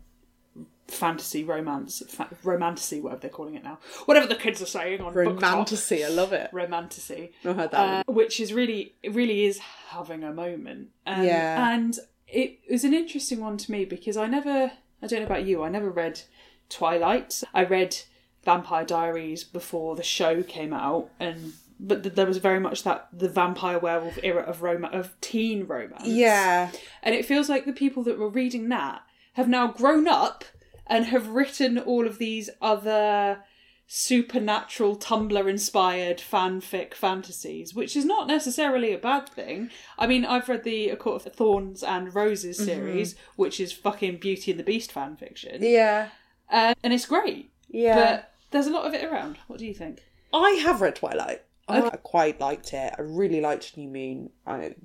[0.88, 5.14] fantasy romance, fa- romantasy, whatever they're calling it now, whatever the kids are saying on
[5.14, 5.42] BookTok.
[5.42, 9.60] romantasy i love it romantasy, i heard that uh, which is really, it really is
[9.90, 10.90] having a moment.
[11.08, 11.74] Um, Yeah.
[11.74, 14.72] and it was an interesting one to me because I never,
[15.02, 16.22] I don't know about you, I never read
[16.70, 17.44] Twilight.
[17.54, 17.96] I read
[18.44, 23.10] Vampire Diaries before the show came out, and but th- there was very much that
[23.12, 26.08] the vampire werewolf era of rom- of teen romance.
[26.08, 26.72] yeah
[27.04, 29.02] And it feels like the people that were reading that
[29.34, 30.46] have now grown up
[30.88, 33.44] and have written all of these other
[33.88, 39.70] supernatural Tumblr inspired fanfic fantasies, which is not necessarily a bad thing.
[39.98, 44.18] I mean, I've read the A Court of Thorns and Roses series, which is fucking
[44.18, 46.10] Beauty and the Beast fanfiction, yeah
[46.50, 47.52] uh, and it's great.
[47.70, 49.38] yeah But there's a lot of it around.
[49.48, 50.04] What do you think?
[50.34, 51.44] I have read Twilight.
[51.68, 52.94] I quite liked it.
[52.96, 54.30] I really liked New Moon.
[54.46, 54.76] I,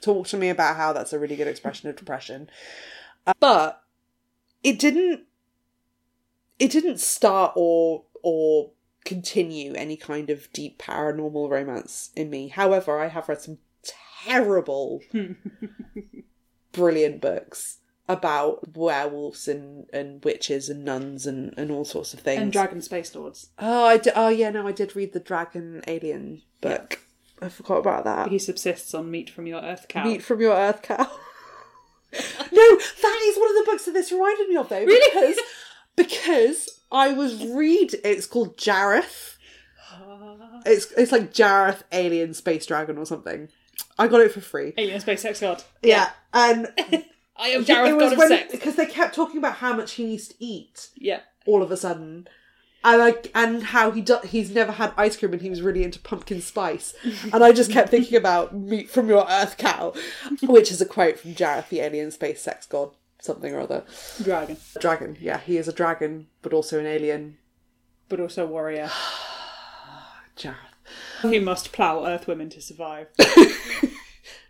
[0.00, 2.48] talk to me about how that's a really good expression of depression.
[3.26, 3.82] Uh, but
[4.62, 5.24] it didn't.
[6.60, 8.70] It didn't start or or
[9.04, 12.48] continue any kind of deep paranormal romance in me.
[12.48, 13.58] However, I have read some
[14.24, 15.00] terrible,
[16.72, 22.42] brilliant books about werewolves and, and witches and nuns and, and all sorts of things.
[22.42, 23.50] And Dragon Space Lords.
[23.58, 27.00] oh, I d- oh yeah, no, I did read the Dragon Alien book.
[27.40, 28.28] I forgot about that.
[28.28, 30.04] He subsists on meat from your Earth cow.
[30.04, 30.96] Meat from your Earth cow.
[32.12, 34.84] no, that is one of the books that this reminded me of, though.
[34.84, 35.10] Really?
[35.14, 35.44] Because,
[35.96, 37.94] because I was read.
[38.04, 39.36] It's called Jareth.
[40.66, 43.48] It's it's like Jareth Alien Space Dragon or something.
[43.98, 44.74] I got it for free.
[44.76, 45.62] Alien Space Sex God.
[45.82, 46.66] Yeah, and
[47.36, 48.52] I am it Jareth, God of Sex.
[48.52, 51.20] because they kept talking about how much he needs to eat Yeah.
[51.46, 52.28] all of a sudden.
[52.84, 55.82] And like, and how he do, he's never had ice cream, and he was really
[55.84, 56.94] into pumpkin spice.
[57.32, 59.94] And I just kept thinking about meat from your Earth cow,
[60.42, 63.84] which is a quote from Jareth, the alien space sex god, something or other.
[64.22, 64.56] Dragon.
[64.80, 67.38] Dragon, yeah, he is a dragon, but also an alien.
[68.08, 68.90] But also a warrior.
[70.36, 70.56] Jareth.
[71.22, 73.08] He must plough Earth women to survive.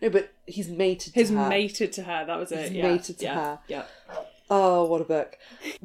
[0.03, 1.13] No, but he's mated.
[1.13, 1.49] To His her.
[1.49, 2.69] mated to her, that was it.
[2.69, 2.83] He's yeah.
[2.83, 3.35] mated to yeah.
[3.35, 3.59] her.
[3.69, 3.83] Yeah.
[4.49, 5.37] Oh, what a book!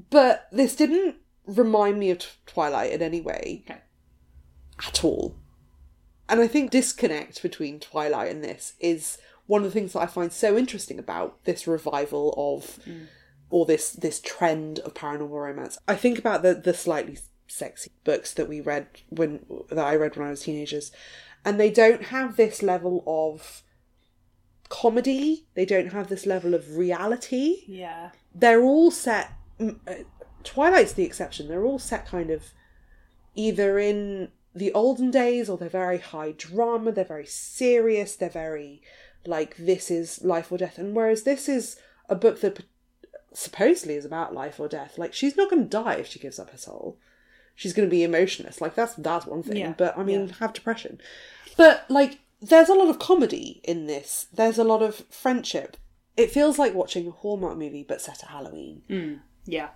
[0.10, 3.64] But this didn't remind me of Twilight in any way.
[3.70, 3.80] Okay.
[4.88, 5.36] at all.
[6.28, 10.06] And I think disconnect between Twilight and this is one of the things that I
[10.08, 12.80] find so interesting about this revival of
[13.50, 15.78] or this this trend of paranormal romance.
[15.88, 20.16] I think about the the slightly sexy books that we read when that I read
[20.16, 20.92] when I was teenagers
[21.46, 23.62] and they don't have this level of
[24.68, 28.10] comedy, they don't have this level of reality Yeah.
[28.34, 30.04] they're all set mm, uh,
[30.44, 32.46] twilight's the exception they're all set kind of
[33.36, 38.82] either in the olden days or they're very high drama they're very serious they're very
[39.28, 41.78] like this is life or death and whereas this is
[42.10, 42.64] a book that
[43.34, 46.40] supposedly is about life or death like she's not going to die if she gives
[46.40, 46.98] up her soul.
[47.58, 50.34] She's going to be emotionless like that's that's one thing Yeah, but i mean yeah.
[50.40, 51.00] have depression.
[51.58, 54.28] But like there's a lot of comedy in this.
[54.34, 55.78] There's a lot of friendship.
[56.18, 58.82] It feels like watching a hallmark movie but set at halloween.
[58.90, 59.70] Mm, yeah.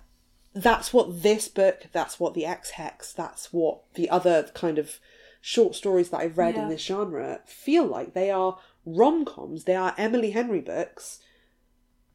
[0.54, 4.98] that's what this book that's what the ex hex that's what the other kind of
[5.40, 8.12] short stories that i've read in this genre feel like.
[8.14, 11.20] They are rom-coms they are emily henry books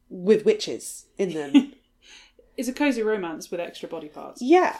[0.08, 1.72] with witches in them
[2.56, 4.40] It's a cozy romance with extra body parts.
[4.40, 4.78] yeah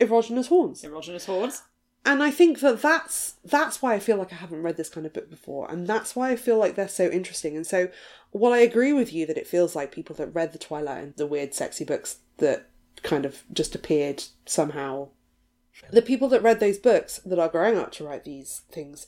[0.00, 1.62] erogenous horns Erogenous hordes.
[2.04, 5.06] and I think that that's that's why I feel like I haven't read this kind
[5.06, 7.56] of book before, and that's why I feel like they're so interesting.
[7.56, 7.88] And so,
[8.30, 11.16] while I agree with you that it feels like people that read the Twilight and
[11.16, 12.68] the weird, sexy books that
[13.02, 15.08] kind of just appeared somehow,
[15.90, 19.06] the people that read those books that are growing up to write these things,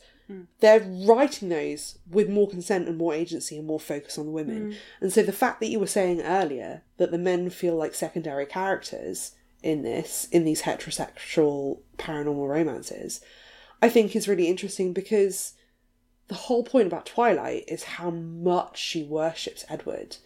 [0.60, 4.72] they're writing those with more consent and more agency and more focus on the women.
[4.72, 4.76] Mm.
[5.00, 8.46] And so, the fact that you were saying earlier that the men feel like secondary
[8.46, 13.20] characters in this, in these heterosexual paranormal romances,
[13.80, 15.54] I think is really interesting because
[16.28, 20.16] the whole point about Twilight is how much she worships Edward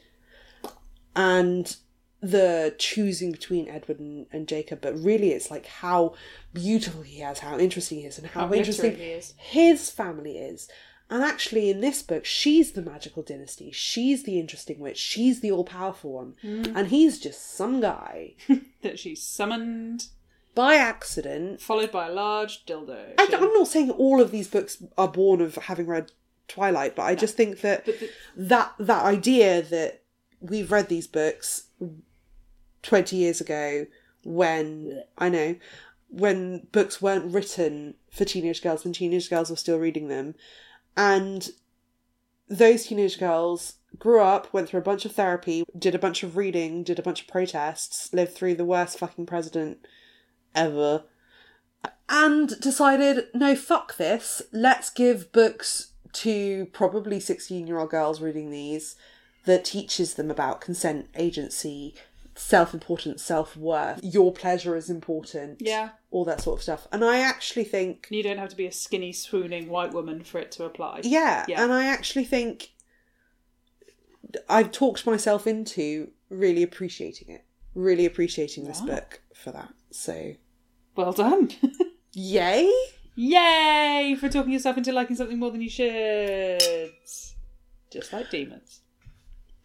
[1.15, 1.77] and
[2.23, 6.15] the choosing between Edward and, and Jacob, but really it's like how
[6.55, 8.97] beautiful he is, how interesting he is, and how, How interesting
[9.37, 10.69] his family is.
[11.11, 13.71] And actually, in this book, she's the magical dynasty.
[13.73, 14.97] She's the interesting witch.
[14.99, 16.35] She's the all powerful one.
[16.43, 16.73] Mm.
[16.75, 18.35] And he's just some guy
[18.83, 20.07] That she summoned,
[20.55, 21.61] by accident.
[21.61, 23.15] followed by a large dildo.
[23.19, 26.13] I I'm not saying all of these books are born of having read
[26.49, 30.03] Twilight, but I just think that the- that that idea that
[30.41, 31.65] we've read these books
[32.83, 33.87] 20 years ago
[34.25, 35.57] when I know
[36.09, 40.35] when books weren't written for teenage girls when teenage girls were still reading them.
[40.97, 41.51] And
[42.49, 46.37] those teenage girls grew up went through a bunch of therapy did a bunch of
[46.37, 49.79] reading did a bunch of protests lived through the worst fucking president
[50.55, 51.05] ever
[52.09, 58.51] and decided no fuck this let's give books to probably 16 year old girls reading
[58.51, 58.97] these
[59.45, 61.95] that teaches them about consent agency
[62.35, 65.91] self-importance self-worth your pleasure is important Yeah.
[66.11, 68.73] all that sort of stuff and i actually think You don't have to be a
[68.73, 71.01] skinny, swooning white woman for it to apply.
[71.05, 71.63] yeah, Yeah.
[71.63, 72.71] and i actually think
[74.49, 78.87] i've talked myself into really appreciating it really appreciating this Wow.
[78.87, 80.35] book for that so
[80.97, 81.51] Well done.
[82.13, 82.71] yay
[83.15, 86.91] Yay for talking yourself into liking something more than you should.
[87.93, 88.81] Just like demons.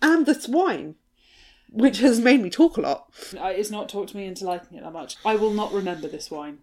[0.02, 0.96] and the wine
[1.70, 4.84] which has made me talk a lot Uh, It's not talked me into liking it
[4.84, 5.18] that much.
[5.26, 6.60] I will not remember this wine.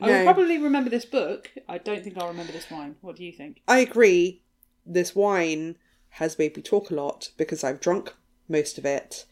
[0.00, 1.50] I will probably remember this book.
[1.68, 2.96] I don't think I'll remember this wine.
[3.02, 3.60] What do you think?
[3.68, 4.42] I agree.
[4.86, 5.76] This wine
[6.14, 8.14] has made me talk a lot because I've drunk
[8.48, 9.26] most of it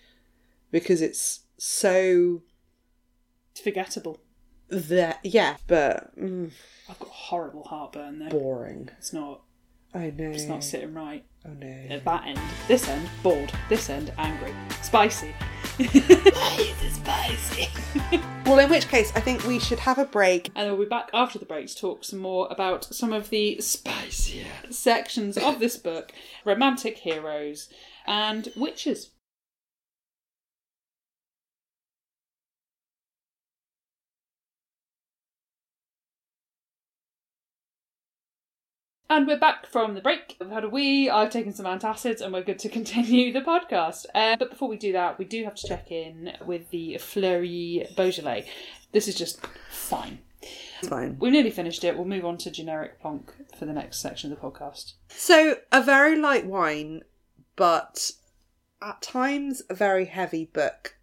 [0.70, 2.42] because it's so
[3.52, 4.20] It's forgettable.
[4.68, 5.16] there.
[5.24, 6.50] Yeah, but mm,
[6.88, 8.28] I've got horrible heartburn though.
[8.28, 8.90] boring.
[8.98, 9.40] It's not.
[9.94, 10.30] I know.
[10.30, 11.24] It's not sitting right.
[11.46, 11.86] Oh no.
[11.88, 13.52] At that end, this end bored.
[13.68, 14.52] This end angry.
[14.82, 15.34] Spicy.
[15.78, 17.68] it's spicy.
[18.48, 20.50] Well, in which case, I think we should have a break.
[20.54, 23.60] And we'll be back after the break to talk some more about some of the
[23.60, 26.12] spicier sections of this book
[26.46, 27.68] romantic heroes
[28.06, 29.10] and witches.
[39.10, 40.36] And we're back from the break.
[40.38, 44.04] We've had a wee, I've taken some antacids, and we're good to continue the podcast.
[44.14, 47.86] Uh, but before we do that, we do have to check in with the Fleurie
[47.96, 48.46] Beaujolais.
[48.92, 49.40] This is just
[49.70, 50.18] fine.
[50.42, 51.16] It's fine.
[51.18, 51.96] We've nearly finished it.
[51.96, 54.92] We'll move on to generic plonk for the next section of the podcast.
[55.08, 57.00] So, a very light wine,
[57.56, 58.10] but
[58.82, 60.96] at times a very heavy book.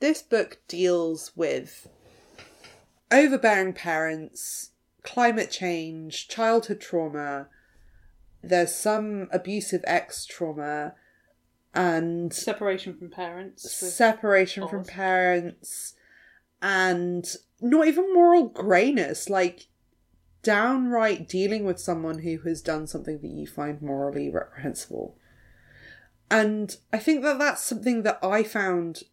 [0.00, 1.86] This book deals with
[3.12, 4.70] overbearing parents,
[5.02, 7.48] climate change, childhood trauma.
[8.42, 10.94] There's some abusive ex trauma
[11.74, 13.70] and Separation from parents.
[13.70, 15.94] separation from parents
[16.60, 17.26] and
[17.60, 19.66] not even moral greyness like
[20.42, 25.16] downright dealing with someone who has done something that you find morally reprehensible
[26.30, 29.04] and i think that that's something that i found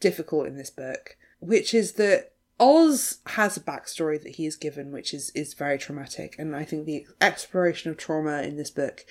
[0.00, 4.92] difficult in this book which is that oz has a backstory that he is given
[4.92, 9.04] which is is very traumatic and i think the exploration of trauma in this book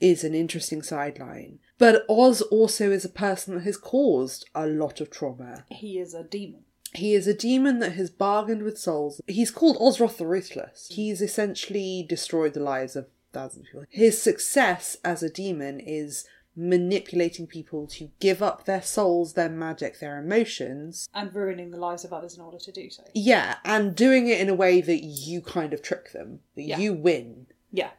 [0.00, 1.58] is an interesting sideline.
[1.78, 5.64] But Oz also is a person that has caused a lot of trauma.
[5.70, 6.64] He is a demon.
[6.94, 9.20] He is a demon that has bargained with souls.
[9.26, 10.88] He's called Ozroth the Ruthless.
[10.90, 13.86] He's essentially destroyed the lives of thousands of people.
[13.90, 16.26] His success as a demon is
[16.56, 21.08] manipulating people to give up their souls, their magic, their emotions.
[21.14, 23.04] And ruining the lives of others in order to do so.
[23.14, 26.78] Yeah, and doing it in a way that you kind of trick them, that Yeah.
[26.78, 27.46] you win.
[27.70, 27.90] Yeah.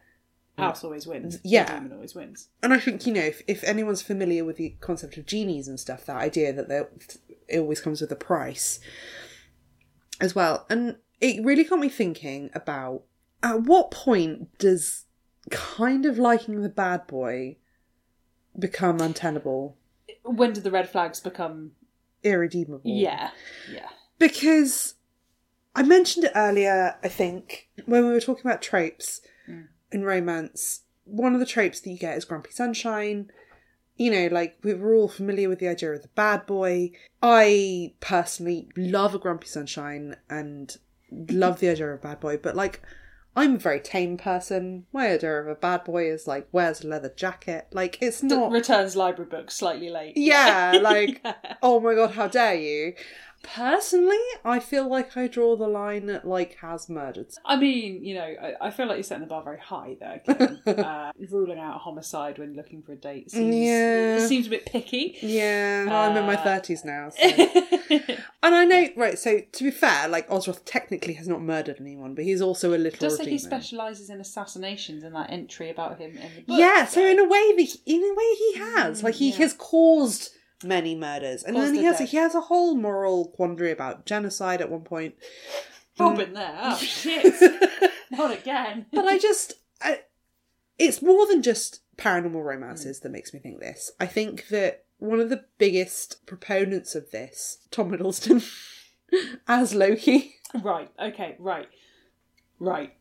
[0.58, 0.64] Mm.
[0.64, 1.40] House always wins.
[1.42, 1.72] The Yeah.
[1.78, 2.50] demon always wins.
[2.64, 5.80] And I think, you know, if, if anyone's familiar with the concept of genies and
[5.80, 6.90] stuff, that idea that they're-
[7.48, 8.80] it always comes with a price
[10.20, 10.66] as well.
[10.70, 13.04] And it really got me thinking about
[13.44, 15.06] at what point does
[15.52, 17.58] kind of liking the bad boy
[18.58, 19.78] become untenable,
[20.24, 21.72] When did the red flags become.
[22.24, 22.82] irredeemable?
[22.84, 23.32] Yeah.
[23.72, 23.90] Yeah.
[24.20, 24.96] Because
[25.76, 29.68] I mentioned it earlier, I think, when we were talking about tropes mm.
[29.92, 30.82] in romance.
[31.06, 33.32] One of the tropes that you get is grumpy sunshine.
[33.96, 36.92] You know, like we we're all familiar with the idea of the bad boy.
[37.22, 40.76] I personally love a grumpy sunshine and
[41.12, 42.82] love the idea of a bad boy, but like
[43.38, 44.88] I'm a very tame person.
[44.92, 47.68] My idea of a bad boy is like wears a leather jacket.
[47.72, 50.18] Like it's not Returns library books slightly late.
[50.18, 51.34] yeah, like, Yeah.
[51.62, 52.96] oh my god, how dare you?
[53.44, 57.28] Personally, I feel like I draw the line at, like, has murdered.
[57.46, 60.22] I mean, you know, I, I feel like you're setting the bar very high there,
[60.68, 64.26] uh, ruling out a homicide when looking for a date seems, Yeah.
[64.28, 65.18] seems a bit picky.
[65.22, 67.10] Yeah, I'm in my Uh, 30s now.
[67.88, 67.96] So.
[68.44, 72.16] and I know, right, so to be fair, like, Ozroth technically has not murdered anyone,
[72.16, 75.98] but he's also a little Does say he specialises in assassinations in that entry about
[75.98, 76.60] him in the book.
[76.60, 79.00] Yeah, so in a way, that in a way, he has.
[79.00, 79.38] Mm, like, he yeah.
[79.38, 80.32] has caused
[80.64, 81.44] many murders.
[81.44, 82.10] And Caused then he has, death.
[82.10, 85.16] he has a whole moral quandary about genocide at one point.
[86.00, 86.58] Robin there.
[86.62, 87.34] Oh shit!
[88.12, 88.86] Not again.
[88.94, 90.02] but I just, I,
[90.78, 93.04] it's more than just paranormal romances hmm.
[93.04, 93.92] that makes me think this.
[94.00, 98.48] I think that one of the biggest proponents of this, Tom Hiddleston,
[99.48, 100.36] as Loki.
[100.62, 100.90] Right.
[101.00, 101.36] Okay.
[101.40, 101.68] Right.
[102.60, 102.94] Right.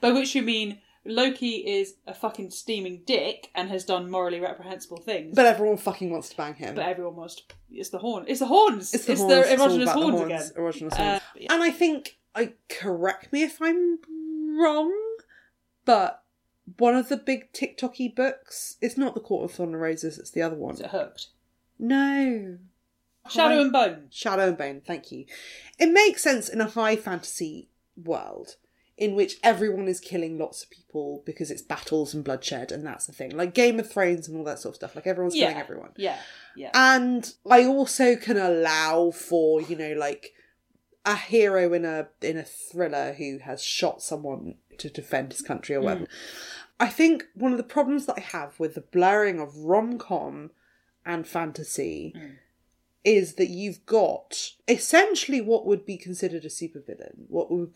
[0.00, 4.98] By which you mean Loki is a fucking steaming dick and has done morally reprehensible
[4.98, 5.34] things.
[5.34, 6.74] But everyone fucking wants to bang him.
[6.76, 7.42] but everyone wants to.
[7.70, 8.24] It's the horn.
[8.28, 8.94] It's the horns.
[8.94, 9.34] it's the it's horns.
[9.34, 10.62] the it's erogenous about the horns, horns, again.
[10.62, 11.22] erogenous Uh, horns.
[11.36, 11.52] yeah.
[11.52, 13.98] And I think, I correct me if I'm
[14.58, 14.92] wrong,
[15.84, 16.22] but
[16.78, 20.30] one of the big TikToky books, it's not The Court of Thorn and Roses, it's
[20.30, 20.74] the other one.
[20.74, 21.26] Is it hooked?
[21.78, 22.58] No.
[23.28, 24.06] Shadow Hi- and Bone.
[24.10, 25.24] Shadow and Bone, thank you.
[25.78, 27.68] It makes sense in a high fantasy
[28.02, 28.56] world
[28.98, 33.06] in which everyone is killing lots of people because it's battles and bloodshed and that's
[33.06, 33.36] the thing.
[33.36, 34.94] Like Game of Thrones and all that sort of stuff.
[34.94, 35.46] Like everyone's Yeah.
[35.48, 35.90] killing everyone.
[35.96, 36.18] Yeah.
[36.54, 36.70] Yeah.
[36.74, 40.34] And I also can allow for, you know, like
[41.04, 45.74] a hero in a in a thriller who has shot someone to defend his country
[45.74, 45.84] or mm.
[45.84, 46.06] whatever.
[46.78, 50.50] I think one of the problems that I have with the blurring of rom com
[51.04, 52.32] and fantasy mm.
[53.04, 57.74] Is that you've got essentially what would be considered a supervillain, what would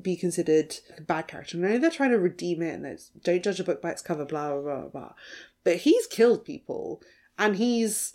[0.00, 1.56] be considered a bad character.
[1.56, 3.90] And I know they're trying to redeem it and there's don't judge a book by
[3.90, 5.12] its cover, blah blah blah blah.
[5.64, 7.02] But he's killed people
[7.36, 8.14] and he's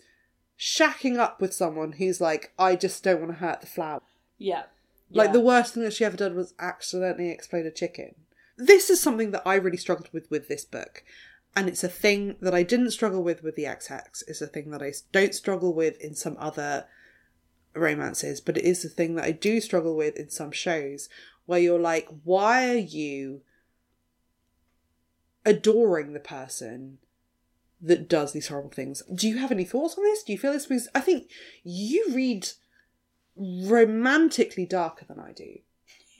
[0.57, 4.01] shacking up with someone who's like, I just don't want to hurt the flower.
[4.37, 4.63] yeah.
[5.11, 5.33] Like Yeah.
[5.33, 8.15] the worst thing that she ever did was accidentally explode a chicken.
[8.57, 11.03] This is something that I really struggled with with this book.
[11.55, 14.23] And it's a thing that I didn't struggle with with the Ex Hex.
[14.27, 16.85] It's a thing that I don't struggle with in some other
[17.75, 21.09] romances, but it is a thing that I do struggle with in some shows
[21.45, 23.41] where you're like, why are you
[25.45, 26.97] adoring the person
[27.81, 29.03] that does these horrible things?
[29.13, 30.23] Do you have any thoughts on this?
[30.23, 30.65] Do you feel this?
[30.67, 31.29] Because I think
[31.63, 32.47] you read
[33.35, 35.57] romantically darker than I do.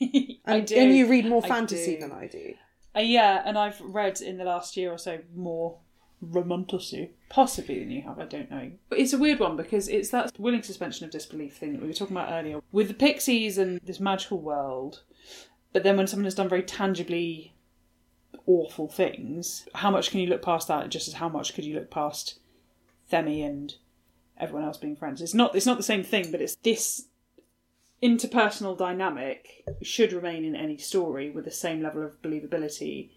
[0.46, 0.76] I And, do.
[0.76, 2.54] and you read more fantasy than I do.
[2.96, 5.78] Uh, yeah, and I've read in the last year or so more
[6.20, 8.18] romantasy, possibly than you have.
[8.18, 8.72] I don't know.
[8.88, 11.88] But it's a weird one because it's that willing suspension of disbelief thing that we
[11.88, 15.02] were talking about earlier with the pixies and this magical world.
[15.72, 17.54] But then when someone has done very tangibly
[18.46, 20.88] awful things, how much can you look past that?
[20.88, 22.38] Just as how much could you look past
[23.10, 23.74] Themmie and
[24.38, 25.20] everyone else being friends?
[25.20, 25.54] It's not.
[25.56, 27.06] It's not the same thing, but it's this
[28.04, 33.08] interpersonal dynamic should remain in any story with the same level of believability,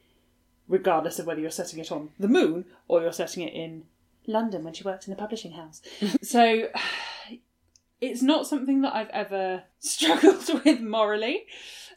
[0.68, 3.84] regardless of whether you're setting it on the moon or you're setting it in
[4.26, 5.82] London when she works in a publishing house.
[6.22, 6.70] so
[8.00, 11.44] it's not something that I've ever struggled with morally.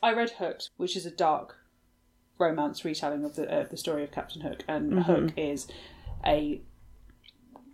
[0.03, 1.57] I read Hooked, which is a dark
[2.39, 5.03] romance retelling of the of the story of Captain Hook, and mm-hmm.
[5.03, 5.69] Hook is
[6.25, 6.63] a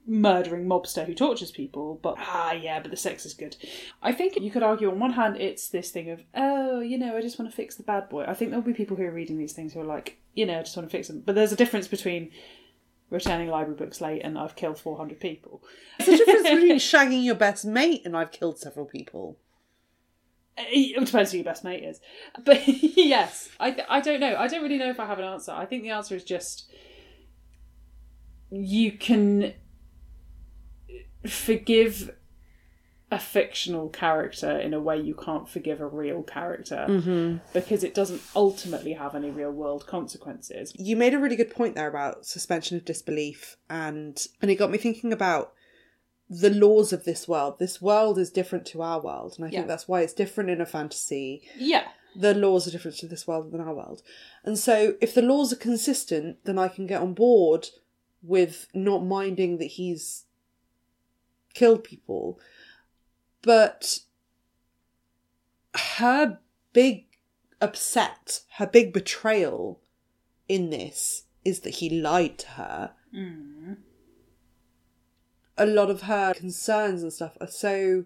[0.06, 3.56] murdering mobster who tortures people, but ah, yeah, but the sex is good.
[4.02, 7.16] I think you could argue on one hand it's this thing of, oh, you know,
[7.16, 8.24] I just want to fix the bad boy.
[8.26, 10.58] I think there'll be people who are reading these things who are like, you know,
[10.58, 11.22] I just want to fix them.
[11.24, 12.30] But there's a difference between
[13.10, 15.62] returning library books late and I've killed 400 people.
[15.98, 19.38] There's a difference between shagging your best mate and I've killed several people.
[20.58, 22.00] It depends who your best mate is.
[22.44, 24.36] But yes, I, I don't know.
[24.36, 25.52] I don't really know if I have an answer.
[25.52, 26.70] I think the answer is just
[28.50, 29.54] you can
[31.30, 32.14] forgive
[33.10, 37.36] a fictional character in a way you can't forgive a real character mm-hmm.
[37.52, 40.72] because it doesn't ultimately have any real world consequences.
[40.76, 44.72] You made a really good point there about suspension of disbelief and and it got
[44.72, 45.52] me thinking about
[46.28, 47.60] the laws of this world.
[47.60, 50.60] This world is different to our world, and I think that's why it's different in
[50.60, 51.42] a fantasy.
[51.56, 51.84] Yeah.
[52.16, 54.02] The laws are different to this world than our world.
[54.42, 57.68] And so if the laws are consistent, then I can get on board
[58.22, 60.24] with not minding that he's
[61.56, 62.38] killed people.
[63.42, 64.00] But
[65.74, 66.38] her
[66.72, 67.06] big
[67.60, 69.80] upset, her big betrayal
[70.48, 72.92] in this is that he lied to her.
[73.14, 73.78] Mm.
[75.56, 78.04] A lot of her concerns and stuff are so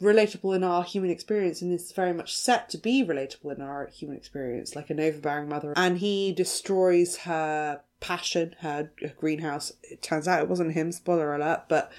[0.00, 3.86] relatable in our human experience and it's very much set to be relatable in our
[3.86, 5.72] human experience, like an overbearing mother.
[5.74, 9.72] And he destroys her passion, her, her greenhouse.
[9.82, 11.90] It turns out it wasn't him, spoiler alert, but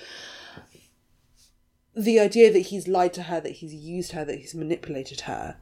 [1.95, 5.57] the idea that he's lied to her, that he's used her, that he's manipulated her.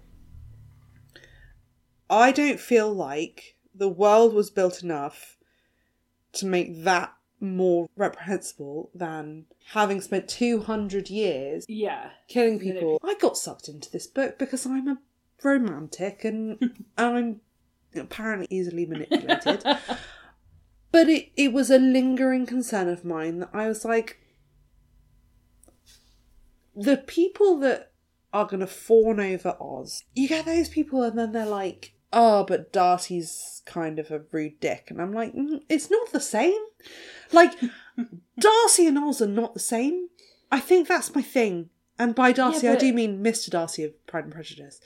[2.09, 5.37] I don't feel like the world was built enough
[6.33, 12.09] to make that more reprehensible than having spent 200 years Yeah.
[12.27, 12.99] killing people.
[13.03, 14.97] I got sucked into this book because I'm a
[15.43, 17.41] romantic and I'm
[17.95, 19.63] apparently easily manipulated.
[20.91, 24.19] but it, it was a lingering concern of mine that I was like,
[26.77, 27.91] the people that
[28.31, 32.43] are going to fawn over Oz, you get those people and then they're like, oh,
[32.43, 34.87] but Darcy's kind of a rude dick.
[34.89, 36.59] And I'm like, mm, it's not the same.
[37.31, 37.53] Like,
[38.39, 40.09] Darcy and Oz are not the same.
[40.51, 41.69] I think that's my thing.
[41.97, 43.49] And by Darcy, Yeah, I do mean Mr.
[43.49, 44.79] Darcy of Pride and Prejudice.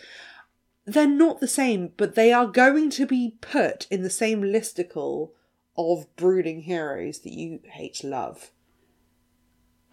[0.86, 5.32] They're not the same, but they are going to be put in the same listicle
[5.78, 8.52] of brooding heroes that you hate to love.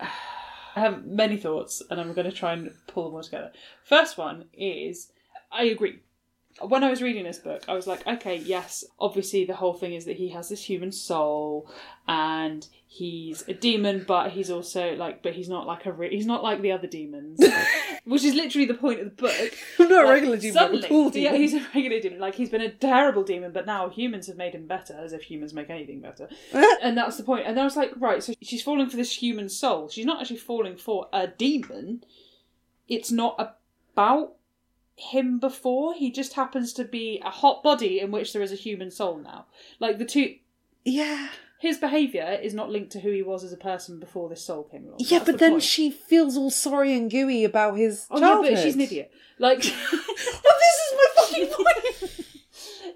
[0.78, 3.50] I have many thoughts, and I'm going to try and pull them all together.
[3.82, 5.10] First one is
[5.50, 5.98] I agree.
[6.60, 9.94] When I was reading this book, I was like, okay, yes, obviously the whole thing
[9.94, 11.70] is that he has this human soul,
[12.06, 16.26] and he's a demon, but he's also like, but he's not like a re- he's
[16.26, 17.38] not like the other demons,
[18.04, 19.52] which is literally the point of the book.
[19.78, 22.18] I'm not a regular demon, I'm a suddenly- cool Yeah, he's a regular demon.
[22.18, 25.22] Like he's been a terrible demon, but now humans have made him better, as if
[25.22, 26.28] humans make anything better.
[26.82, 27.46] and that's the point.
[27.46, 29.88] And I was like, right, so she's falling for this human soul.
[29.88, 32.04] She's not actually falling for a demon.
[32.88, 33.54] It's not
[33.92, 34.37] about
[34.98, 35.94] him before.
[35.94, 39.16] He just happens to be a hot body in which there is a human soul
[39.18, 39.46] now.
[39.80, 40.36] Like the two.
[40.84, 41.28] Yeah.
[41.60, 44.62] His behaviour is not linked to who he was as a person before this soul
[44.64, 44.98] came along.
[45.00, 45.62] Yeah, That's but the then point.
[45.64, 48.54] she feels all sorry and gooey about his Oh childhood.
[48.54, 49.10] but she's an idiot.
[49.40, 49.58] Like,
[49.92, 52.26] Well, this is my fucking point.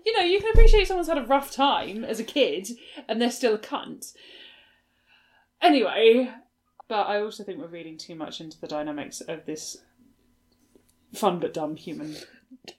[0.07, 2.69] you know, you can appreciate someone's had a rough time as a kid
[3.09, 4.13] and they're still a cunt.
[5.61, 6.31] Anyway,
[6.89, 9.77] but I also think we're reading too much into the dynamics of this
[11.15, 12.17] fun but dumb human.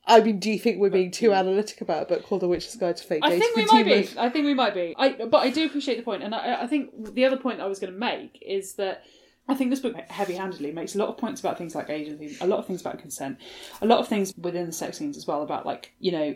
[0.06, 2.76] I mean, do you think we're being too analytic about a book called The Witch's
[2.76, 4.10] Guide to Fake I think we might be.
[4.18, 4.96] I think we might be.
[4.98, 7.66] I but I do appreciate the point, and I, I think the other point I
[7.66, 9.04] was going to make is that
[9.48, 12.48] I think this book heavy-handedly makes a lot of points about things like agency, a
[12.48, 13.40] lot of things about consent,
[13.82, 16.36] a lot of things within the sex scenes as well about like you know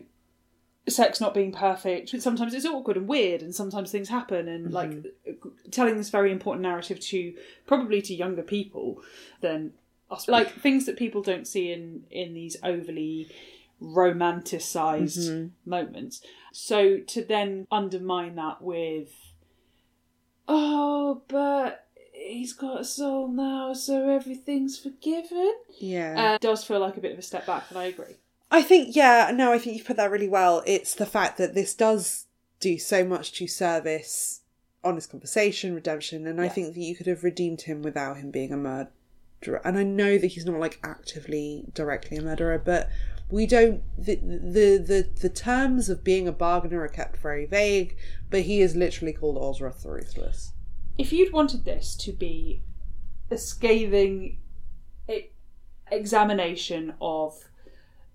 [0.90, 2.10] sex not being perfect.
[2.22, 5.70] Sometimes it's awkward and weird, and sometimes things happen, and like mm-hmm.
[5.72, 7.34] telling this very important narrative to
[7.66, 9.02] probably to younger people
[9.42, 9.74] than
[10.28, 13.30] like things that people don't see in in these overly
[13.82, 16.22] romanticized moments.
[16.52, 19.10] So to then undermine that with,
[20.48, 25.54] oh, but he's got a soul now, so everything's forgiven.
[25.80, 26.16] Yeah.
[26.18, 28.16] Uh, does feel like a bit of a step back, and I agree.
[28.50, 30.64] I think, yeah, no, I think you put that really well.
[30.66, 32.26] It's the fact that this does
[32.60, 34.42] do so much to service
[34.84, 38.54] honest conversation, redemption, and I think that you could have redeemed him without him being
[38.54, 38.92] a murderer.
[39.64, 42.90] And I know that he's not like actively directly a murderer, but
[43.30, 47.96] we don't the the the, the terms of being a bargainer are kept very vague.
[48.30, 50.54] But he is literally called Ozroth the Ruthless.
[50.98, 52.64] If you'd wanted this to be
[53.30, 54.40] a scathing
[55.92, 57.46] examination of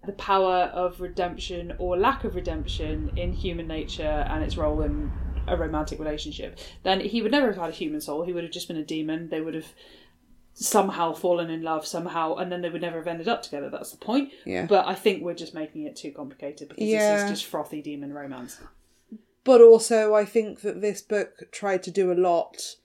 [0.04, 5.12] the power of redemption or lack of redemption in human nature and its role in
[5.46, 8.24] a romantic relationship, then he would never have had a human soul.
[8.24, 9.28] He would have just been a demon.
[9.28, 9.72] They would have
[10.54, 13.70] somehow fallen in love somehow, and then they would never have ended up together.
[13.70, 14.32] That's the point.
[14.44, 14.66] Yeah.
[14.66, 17.14] But I think we're just making it too complicated because Yeah.
[17.14, 18.60] this is just frothy demon romance.
[19.44, 22.76] But also, I think that this book tried to do a lot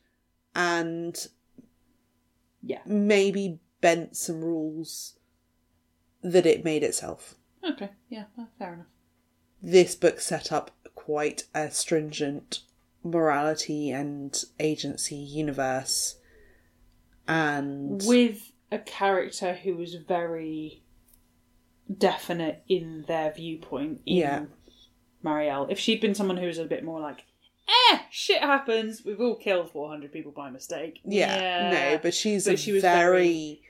[0.55, 1.27] and
[2.63, 2.81] Yeah.
[2.85, 5.17] maybe bent some rules
[6.23, 7.35] that it made itself.
[7.63, 7.89] Okay.
[8.09, 8.25] Yeah.
[8.35, 8.87] well, fair enough.
[9.61, 12.61] This book set up quite a stringent
[13.03, 16.15] morality and agency universe.
[17.27, 20.81] And with a character who was very
[21.95, 24.45] definite in their viewpoint in Yeah.
[25.23, 25.67] Mariel.
[25.69, 27.25] If she'd been someone who was a bit more like,
[27.67, 30.99] eh, shit happens, we've all killed 400 people by mistake.
[31.05, 33.61] yeah, no, but she's But a she was very,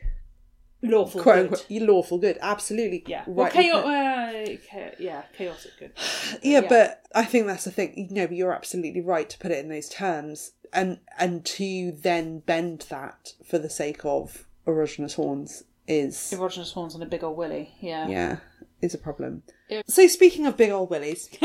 [0.81, 1.61] lawful quote good.
[1.61, 2.37] unquote lawful good.
[2.41, 3.53] Absolutely, Yeah, well, right.
[3.53, 5.91] chaos- uh, yeah, chaotic good.
[6.41, 8.07] yeah, but I think that's the thing.
[8.11, 12.39] No, but you're absolutely right to put it in those terms, and and to then
[12.39, 17.37] bend that for the sake of erogenous horns is erogenous horns and a big old
[17.37, 17.73] willy.
[17.79, 18.07] Yeah.
[18.07, 18.37] yeah
[18.81, 19.43] is a problem.
[19.69, 19.81] Yeah.
[19.87, 21.29] So speaking of big old willies,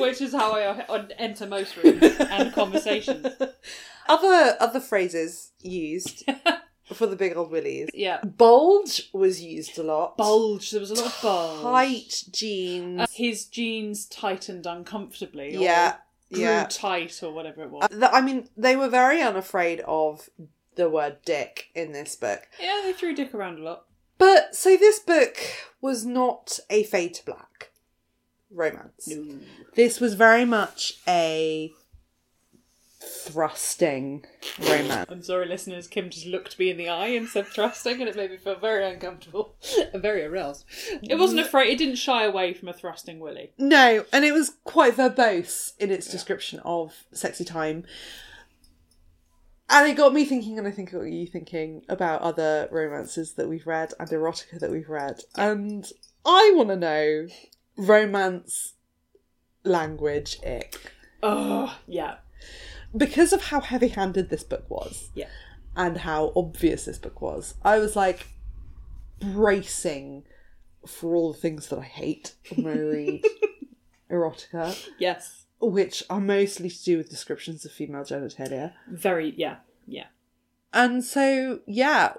[0.00, 0.84] Which is how I
[1.18, 3.26] enter most rooms and conversations.
[4.08, 6.28] other other phrases used
[6.94, 7.88] for the big old willies.
[7.92, 8.20] Yeah.
[8.22, 10.16] Bulge was used a lot.
[10.16, 10.70] Bulge.
[10.70, 11.62] There was a lot of bulge.
[11.62, 13.00] Tight jeans.
[13.00, 15.56] Uh, his jeans tightened uncomfortably.
[15.56, 15.96] Or yeah,
[16.32, 16.66] Grew yeah.
[16.70, 17.88] tight or whatever it was.
[17.90, 20.28] Uh, I mean, they were very unafraid of
[20.76, 22.48] the word dick in this book.
[22.60, 23.84] yeah, they threw dick around a lot.
[24.18, 25.36] But so this book
[25.80, 27.70] was not a fade to black
[28.50, 29.08] romance.
[29.74, 31.72] This was very much a
[33.04, 34.24] thrusting
[34.60, 35.06] romance.
[35.10, 35.86] I'm sorry, listeners.
[35.86, 38.58] Kim just looked me in the eye and said thrusting, and it made me feel
[38.58, 39.54] very uncomfortable
[39.92, 40.64] and very aroused.
[41.02, 41.44] It wasn't mm.
[41.44, 41.70] afraid.
[41.70, 43.52] It didn't shy away from a thrusting willy.
[43.58, 47.84] No, and it was quite verbose in its description of sexy time.
[49.70, 53.32] And it got me thinking, and I think it got you thinking about other romances
[53.34, 55.20] that we've read and erotica that we've read.
[55.36, 55.90] And
[56.24, 57.28] I want to know
[57.76, 58.74] romance
[59.64, 60.92] language ick.
[61.22, 62.16] Oh, yeah,
[62.96, 65.26] Because of how heavy handed this book was yeah.
[65.76, 68.28] and how obvious this book was, I was like
[69.20, 70.24] bracing
[70.86, 73.24] for all the things that I hate when I read
[74.10, 74.88] erotica.
[74.98, 75.46] Yes.
[75.60, 78.72] which are mostly to do with descriptions of female genitalia.
[78.88, 80.06] Very, yeah, yeah.
[80.72, 82.14] And so, yeah,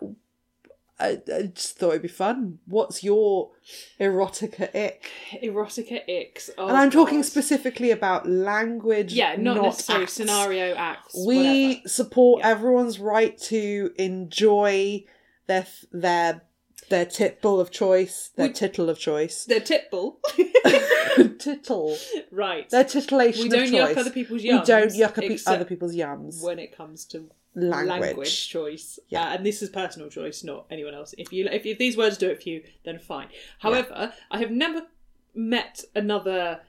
[0.97, 2.59] I, I just thought it'd be fun.
[2.67, 3.51] What's your
[3.99, 5.11] erotica ick?
[5.43, 6.49] Erotica icks.
[6.57, 7.25] Oh, and I'm talking God.
[7.25, 9.11] specifically about language.
[9.13, 10.13] Yeah, not, necessarily acts.
[10.13, 11.15] scenario acts.
[11.25, 11.89] We whatever.
[11.89, 12.49] support Yeah.
[12.49, 15.03] everyone's right to enjoy
[15.47, 16.43] their their
[16.89, 20.17] their tittle of choice, their We- tittle of choice, They're titbull.
[21.39, 21.97] tittle,
[22.31, 22.69] right.
[22.69, 26.43] their titillation We don't yuck other people's We don't yuck up other people's yums.
[26.43, 28.01] when it comes to Language.
[28.01, 28.99] language, choice.
[29.07, 29.23] Yeah.
[29.23, 31.15] Uh, and this is personal choice, not anyone else.
[31.17, 33.29] If you if, if these words do it for you, then fine.
[33.59, 34.87] However, I have never
[35.33, 36.61] met another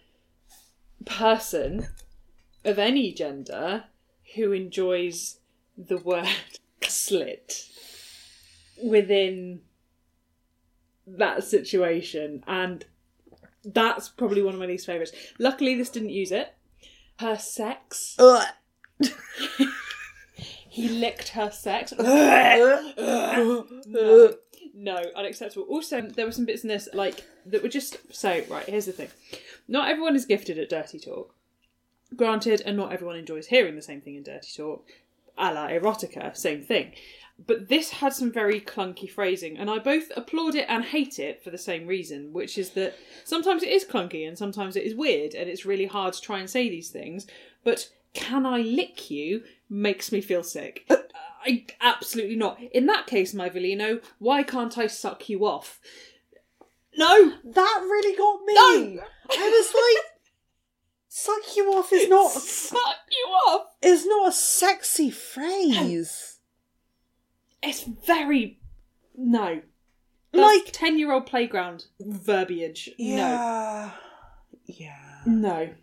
[1.05, 1.89] person
[2.65, 3.85] of any gender
[4.35, 5.39] who enjoys
[5.77, 6.29] the word
[6.83, 7.69] slit
[8.83, 9.61] within
[11.07, 12.85] that situation and
[13.65, 15.13] that's probably one of my least favourites.
[15.39, 16.55] Luckily this didn't use it.
[17.19, 18.17] Her sex.
[20.77, 21.95] He licked her sex.
[21.99, 22.85] No,
[24.75, 25.67] no, unacceptable.
[25.71, 28.69] Also, there were some bits in this like that were just so right.
[28.69, 29.09] Here's the thing:
[29.67, 31.35] not everyone is gifted at dirty talk.
[32.15, 34.87] Granted, and not everyone enjoys hearing the same thing in dirty talk.
[35.39, 36.93] A la erotica, same thing.
[37.47, 41.43] But this had some very clunky phrasing, and I both applaud it and hate it
[41.43, 44.95] for the same reason, which is that sometimes it is clunky and sometimes it is
[44.95, 47.27] weird, and it's really hard to try and say these things.
[47.65, 50.85] But can I lick you makes me feel sick.
[50.91, 50.97] Uh,
[51.45, 52.59] I absolutely not.
[52.73, 55.81] In that case, my Velino, why can't I suck you off?
[56.97, 58.55] No, That really got me.
[58.55, 59.03] No!
[59.31, 60.05] I was like,
[61.09, 63.67] "Suck you off" is not suck you off.
[63.83, 66.39] is not a sexy phrase.
[67.63, 68.61] It's very
[69.17, 69.61] no.
[70.33, 72.89] Like- Like ten-year-old playground verbiage.
[72.99, 73.91] Yeah,
[74.67, 75.21] yeah.
[75.27, 75.75] No, no.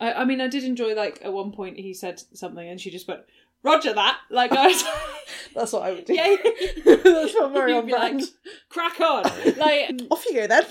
[0.00, 2.90] I, I mean, I did enjoy like at one point he said something and she
[2.90, 3.20] just went,
[3.62, 4.84] "Roger that." Like I was,
[5.54, 6.14] That's what I would do.
[6.14, 6.36] yeah,
[6.84, 8.22] That's not very on be like, brand.
[8.68, 9.24] crack on.
[9.56, 10.64] Like, Off you go then.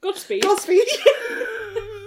[0.00, 0.42] Godspeed.
[0.42, 0.86] Godspeed.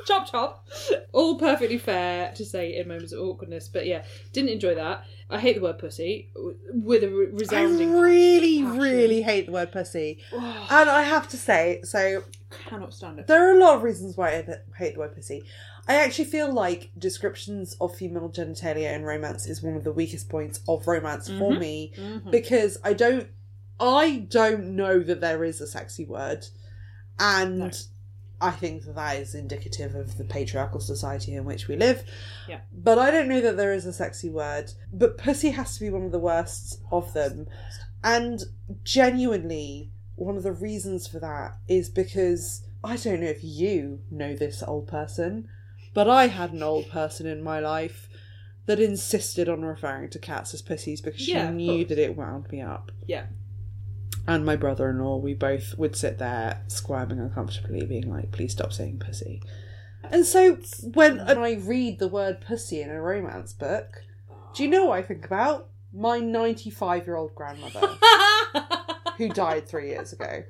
[0.08, 0.68] chop chop.
[1.12, 5.04] All perfectly fair to say in moments of awkwardness, but yeah, didn't enjoy that.
[5.30, 6.30] I hate the word pussy
[6.74, 7.94] with a re- I resounding.
[8.00, 8.80] really, passion.
[8.80, 10.20] really hate the word pussy.
[10.34, 12.24] Oh, And I have to say, so
[12.68, 13.28] cannot stand it.
[13.28, 14.46] there are a lot of reasons why I
[14.78, 15.44] hate the word pussy.
[15.88, 20.30] I actually feel like descriptions of female genitalia in romance is one of the weakest
[20.30, 21.60] points of romance for Mhm.
[21.60, 22.30] me Mhm.
[22.32, 23.28] because I don't
[23.80, 26.46] I don't know that there is a sexy word
[27.20, 27.72] and No.
[28.42, 32.04] I think that that is indicative of the patriarchal society in which we live.
[32.50, 32.62] Yeah.
[32.74, 34.74] But I don't know that there is a sexy word.
[34.92, 37.48] But pussy has to be one of the worst of them.
[38.04, 38.42] And
[38.84, 44.36] genuinely, one of the reasons for that is because I don't know if you know
[44.36, 45.48] this old person,
[45.94, 48.10] but I had an old person in my life
[48.66, 52.52] that insisted on referring to cats as pussies because she Yeah, knew that it wound
[52.52, 52.92] me up.
[53.06, 53.26] Yeah.
[54.28, 58.52] And my brother in law, we both would sit there squirming uncomfortably, being like, please
[58.52, 59.42] stop saying pussy.
[60.04, 60.58] And so
[60.94, 64.04] when I read the word pussy in a romance book,
[64.54, 65.70] do you know what I think about?
[65.94, 67.98] My 95 year old grandmother
[69.18, 70.44] who died three years ago.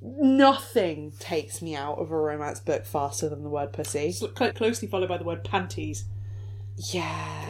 [0.00, 4.08] Nothing takes me out of a romance book faster than the word pussy.
[4.08, 4.22] It's
[4.56, 6.04] closely followed by the word panties.
[6.76, 7.46] Yeah.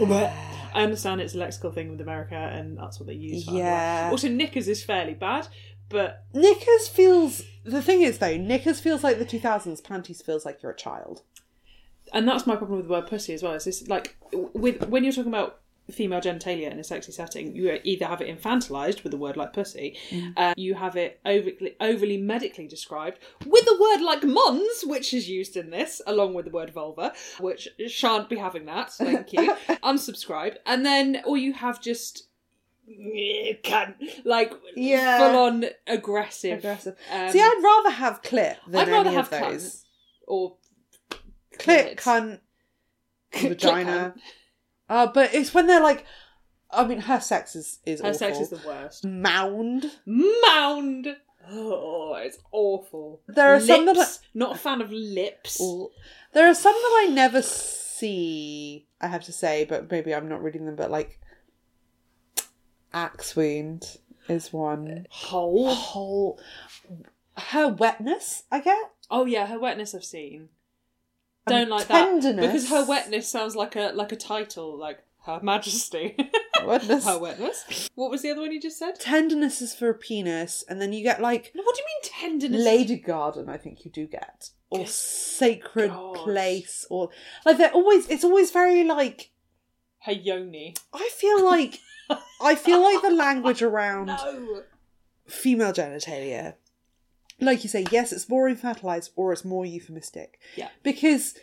[0.74, 3.44] I understand it's a lexical thing with America, and that's what they use.
[3.44, 4.08] For Yeah.
[4.10, 5.48] Also, knickers is fairly bad,
[5.88, 7.42] but Knickers feels.
[7.64, 11.22] The thing is, though, Knickers feels like the 2000s, panties feels like you're a child.
[12.12, 13.54] and that's my problem with the word pussy as well.
[13.54, 15.60] Is this like with when you're talking about
[15.90, 19.52] female genitalia in a sexy setting, you either have it infantilized with a word like
[19.52, 19.98] pussy,
[20.36, 25.28] uh, you have it overly, overly medically described with a word like mons, which is
[25.28, 28.92] used in this, along with the word vulva, which shan't be having that.
[28.92, 29.54] Thank you.
[29.82, 30.56] Unsubscribe.
[30.66, 32.28] and then or you have just.
[33.64, 35.18] Cunt, like Yeah.
[35.18, 36.58] full on aggressive.
[36.58, 36.96] Aggressive.
[37.10, 39.84] Um, See, I'd rather have clit than I'd rather any have of those.
[40.26, 40.56] or
[41.58, 41.96] Clit, clit.
[41.96, 42.40] cunt,
[43.32, 44.14] Clit vagina.
[44.92, 46.04] Uh, but it's when they're like,
[46.70, 48.18] I mean, her sex is is Her awful.
[48.18, 49.04] sex is the worst.
[49.06, 49.90] Mound.
[50.04, 51.16] Mound.
[51.50, 53.20] Oh, it's awful.
[53.26, 54.20] There are some that lips.
[54.34, 55.60] Not a fan of lips.
[56.34, 58.86] There are some that I never see.
[59.00, 60.76] I have to say, but maybe I'm not reading them.
[60.76, 61.18] But like,
[62.92, 63.96] axe wound
[64.28, 65.06] is one.
[65.10, 65.74] Hole.
[65.74, 66.38] Whole
[67.36, 68.90] her wetness, I get.
[69.10, 70.50] Oh yeah, her wetness I've seen.
[71.46, 72.36] Don't like tenderness.
[72.46, 76.16] that because her wetness sounds like a like a title, like Her Majesty.
[76.64, 77.04] Wetness.
[77.04, 77.88] her wetness.
[77.96, 79.00] What was the other one you just said?
[79.00, 82.30] Tenderness is for a penis, and then you get like No, what do you mean
[82.30, 82.64] tenderness?
[82.64, 83.48] Lady Garden.
[83.48, 86.14] I think you do get or Good sacred God.
[86.14, 87.10] place, or
[87.44, 88.08] like they're always.
[88.08, 89.30] It's always very like.
[90.04, 90.74] Her yoni.
[90.92, 91.78] I feel like
[92.40, 94.62] I feel like the language around No.
[95.26, 96.54] female genitalia,
[97.44, 100.38] like you say, yes, it's more infantilized or it's more euphemistic.
[100.56, 100.68] Yeah.
[100.82, 101.34] Because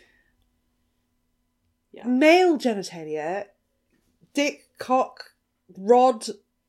[1.92, 2.06] Yeah.
[2.06, 3.46] male genitalia,
[4.34, 5.32] dick, cock,
[5.76, 6.26] rod,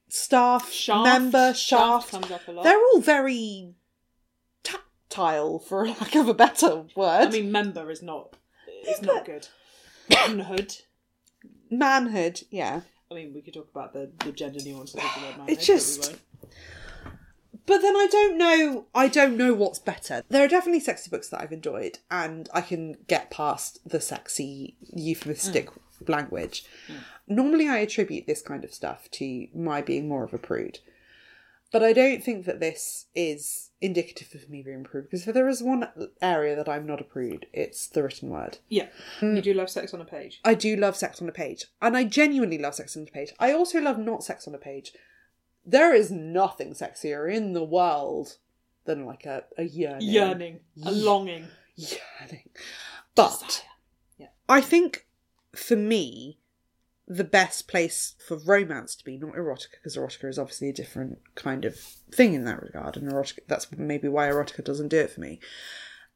[0.10, 1.04] staff, Shaft.
[1.04, 2.64] member, shaft, comes up a lot.
[2.64, 3.74] they're all very
[4.64, 7.28] tactile, for lack of a better word.
[7.28, 8.36] I mean, member is not.
[8.84, 9.48] It's not good.
[10.10, 10.76] Manhood.
[11.70, 12.82] manhood, yeah.
[13.10, 15.50] I mean, we could talk about the, the gender nuances of the word manhood.
[15.50, 16.22] It's but we just- won't.
[17.66, 18.86] But then I don't know.
[18.94, 20.24] I don't know what's better.
[20.30, 24.76] There are definitely sexy books that I've enjoyed, and I can get past the sexy
[24.82, 26.12] euphemistic hmm.
[26.12, 26.66] language.
[26.88, 26.98] Hmm.
[27.28, 30.80] Normally, I attribute this kind of stuff to my being more of a prude,
[31.72, 35.06] but I don't think that this is indicative of me being a prude.
[35.06, 35.88] Because if there is one
[36.22, 38.58] area that I'm not a prude, it's the written word.
[38.70, 38.88] Yeah.
[39.20, 39.36] Hmm.
[39.36, 40.42] You do love sex on a page.
[40.44, 43.34] I do love sex on a page, and I genuinely love sex on a page.
[43.40, 44.94] I also love not sex on a page.
[45.66, 48.38] There is nothing sexier in the world
[48.86, 50.10] than like a, a yearning.
[50.10, 51.48] Yearning, a longing.
[51.76, 52.50] Yearning.
[53.16, 53.68] But Desire.
[54.18, 54.28] Yeah.
[54.50, 55.08] I think
[55.54, 56.40] for me,
[57.08, 61.20] the best place for romance to be, not erotica, because erotica is obviously a different
[61.36, 65.12] kind of thing in that regard, and erotica that's maybe why erotica doesn't do it
[65.12, 65.40] for me.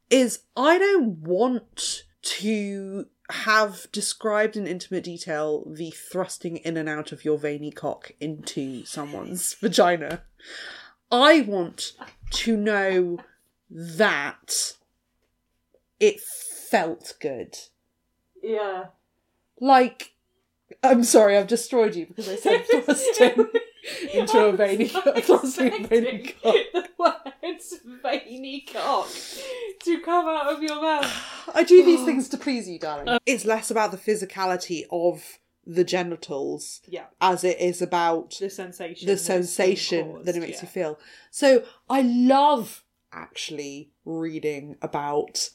[0.08, 7.12] Is I don't want to have described in intimate detail the thrusting in and out
[7.12, 10.22] of your veiny cock into someone's vagina.
[11.10, 11.92] I want
[12.30, 13.18] to know
[13.70, 14.74] that
[15.98, 17.56] it felt good.
[18.42, 18.86] Yeah.
[19.60, 20.14] Like,
[20.82, 23.46] I'm sorry, I've destroyed you because I said thrusting
[24.12, 25.16] into a veiny cock.
[25.18, 26.54] Thrusting veiny cock.
[27.46, 29.08] Words veiny cock
[29.84, 31.12] to come out of your mouth.
[31.54, 33.18] I do these things to please you, darling.
[33.26, 37.06] it's less about the physicality of the genitals Yeah.
[37.20, 39.06] as it is about The sensation.
[39.06, 40.62] the sensation caused, that it makes yeah.
[40.62, 40.98] you feel.
[41.30, 45.50] So I love actually reading about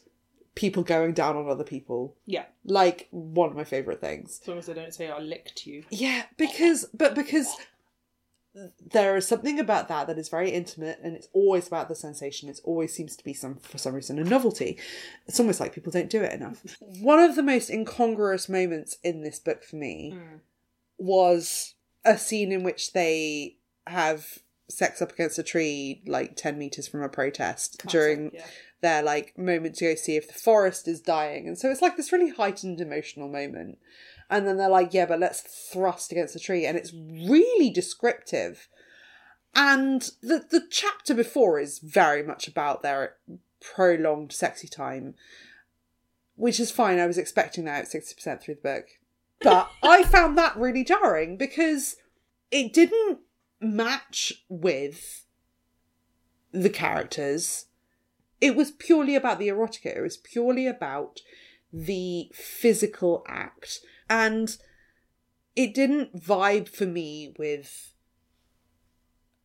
[0.54, 2.18] people going down on other people.
[2.26, 2.44] Yeah.
[2.66, 4.40] Like one of my favourite things.
[4.42, 5.86] As long as they don't say I licked you.
[5.90, 7.48] Yeah, because but because
[8.54, 12.50] there is something about that that is very intimate and it's always about the sensation.
[12.50, 14.78] It always seems to be some for some reason a novelty.
[15.28, 16.62] It's almost like people don't do it enough.
[17.02, 20.38] One of the most incongruous moments in this book for me hmm.
[20.98, 24.40] was a scene in which they have
[24.70, 28.46] sex up against a tree like 10 meters from a protest during yeah.
[28.82, 31.48] Their like moment to go see if the forest is dying.
[31.48, 33.78] And so it's like this really heightened emotional moment.
[34.30, 36.66] And then they're like yeah but let's thrust against the tree.
[36.66, 38.68] And it's really descriptive.
[39.54, 43.16] And the the chapter before is very much about their
[43.62, 45.16] prolonged sexy time
[46.42, 46.98] which is fine.
[46.98, 48.88] I was expecting that at 60% through the book.
[49.42, 51.98] But i found that really jarring because
[52.50, 53.20] it didn't
[53.60, 55.26] match with
[56.52, 57.66] the characters
[58.42, 61.20] it was purely about the erotica it was purely about
[61.72, 63.80] the physical act
[64.10, 64.58] and
[65.56, 67.94] it didn't vibe for me with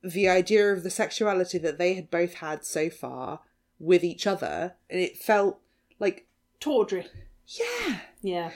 [0.03, 3.41] the idea of the sexuality that they had both had so far
[3.79, 5.61] with each other and it felt
[5.99, 6.27] like
[6.61, 7.07] Tawdry.
[7.47, 8.51] yeah Yeah.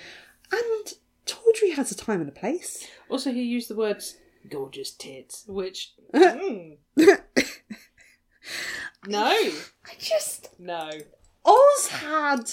[0.51, 0.95] and
[1.27, 4.17] tawdry has a time and a place Also, he used the words
[4.49, 5.93] gorgeous tits, which.
[6.15, 6.79] mm,
[9.07, 9.27] no.
[9.31, 9.53] i
[9.99, 10.91] just No.
[11.45, 12.51] oz had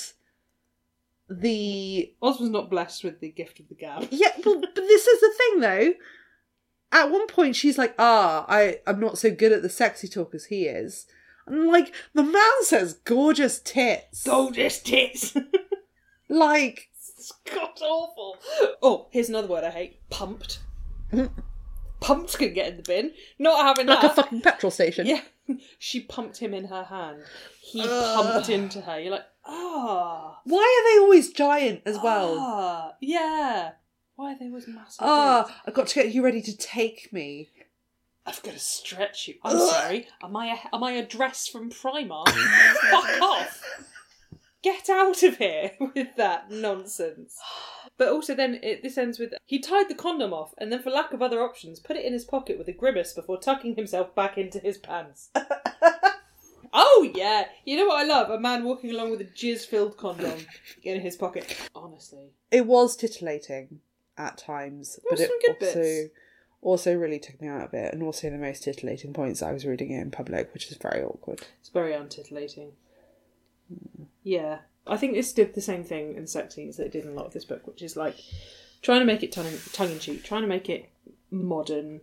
[1.29, 4.07] the Oz was not blessed with the gift of the gab.
[4.11, 5.93] Yeah, but, but this is the thing though.
[6.91, 10.33] At one point, she's like, "Ah, I I'm not so good at the sexy talk
[10.33, 11.05] as he is."
[11.45, 14.23] And like, the man says gorgeous tits.
[14.23, 15.35] Gorgeous tits!
[16.29, 18.35] Like, it's god awful.
[18.81, 20.59] Oh, here's another word I hate pumped.
[22.01, 23.13] pumped can get in the bin.
[23.39, 24.11] Not having like that.
[24.11, 25.07] a fucking petrol station.
[25.07, 25.21] Yeah.
[25.79, 27.23] She pumped him in her hand.
[27.61, 28.25] He Ugh.
[28.25, 28.99] pumped into her.
[28.99, 30.39] You're like, ah.
[30.43, 32.37] Why are they always giant as well?
[32.39, 33.71] Ah, yeah.
[34.15, 34.99] Why are they always massive?
[35.01, 37.49] Ah, I've got to get you ready to take me.
[38.25, 39.35] I've got to stretch you.
[39.43, 39.69] I'm Ugh.
[39.69, 40.07] sorry.
[40.21, 42.27] Am I a, am I a dress from Primark?
[42.29, 43.63] Fuck off.
[44.63, 47.37] Get out of here with that nonsense.
[47.97, 50.91] But also, then it, this ends with he tied the condom off, and then, for
[50.91, 54.13] lack of other options, put it in his pocket with a grimace before tucking himself
[54.13, 55.29] back into his pants.
[56.73, 58.29] oh yeah, you know what I love?
[58.29, 60.39] A man walking along with a jizz-filled condom
[60.83, 61.57] in his pocket.
[61.75, 63.79] Honestly, It was titillating
[64.17, 66.11] at times, but it also bits.
[66.61, 69.65] also really took me out of it, and also the most titillating points I was
[69.65, 71.41] reading it in public, which is very awkward.
[71.59, 72.71] it's very untitillating.
[74.23, 74.59] Yeah,
[74.89, 77.13] I think this did the same thing in sex scenes that it did in a
[77.13, 78.15] lot of this book, which is like
[78.81, 80.89] trying to make it tongue in cheek, trying to make it
[81.31, 82.01] modern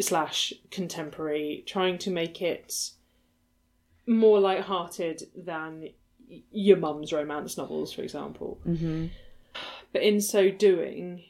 [0.00, 2.90] slash contemporary, trying to make it
[4.06, 5.90] more light-hearted than
[6.50, 8.60] your mum's romance novels, for example.
[8.66, 9.06] Mm-hmm.
[9.92, 11.24] But in so doing,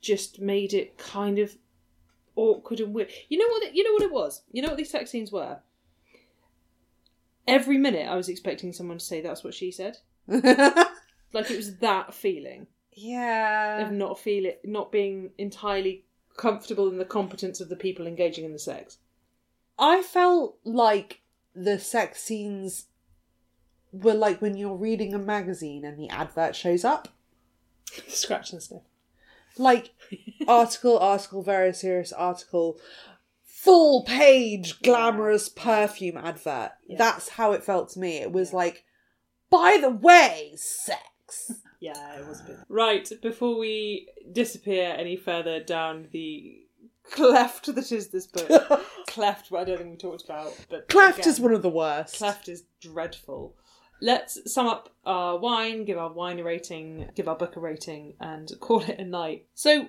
[0.00, 1.56] just made it kind of
[2.36, 3.10] awkward and weird.
[3.28, 3.62] You know what?
[3.64, 4.42] It, you know what it was.
[4.52, 5.58] You know what these sex scenes were.
[7.46, 9.98] Every minute, I was expecting someone to say, "That's what she said."
[11.34, 13.84] Like it was that feeling yeah.
[13.84, 16.04] of not feel it, not being entirely
[16.36, 18.98] comfortable in the competence of the people engaging in the sex.
[19.76, 21.20] I felt like
[21.54, 22.86] the sex scenes
[23.92, 27.08] were like when you're reading a magazine and the advert shows up.
[28.08, 28.82] Scratch and sniff.
[29.58, 29.92] Like
[30.46, 32.78] article, article, very serious article,
[33.44, 36.72] full page, glamorous perfume advert.
[36.86, 36.96] Yeah.
[36.98, 38.18] That's how it felt to me.
[38.18, 38.84] It was like,
[39.54, 41.52] by the way, sex.
[41.80, 42.56] Yeah, it was a bit.
[42.70, 46.64] Right, before we disappear any further down the
[47.10, 48.80] cleft that is this book.
[49.06, 52.16] cleft, I don't think we talked about, but Cleft again, is one of the worst.
[52.16, 53.54] Cleft is dreadful.
[54.00, 58.14] Let's sum up our wine, give our wine a rating, give our book a rating,
[58.18, 59.44] and call it a night.
[59.54, 59.88] So,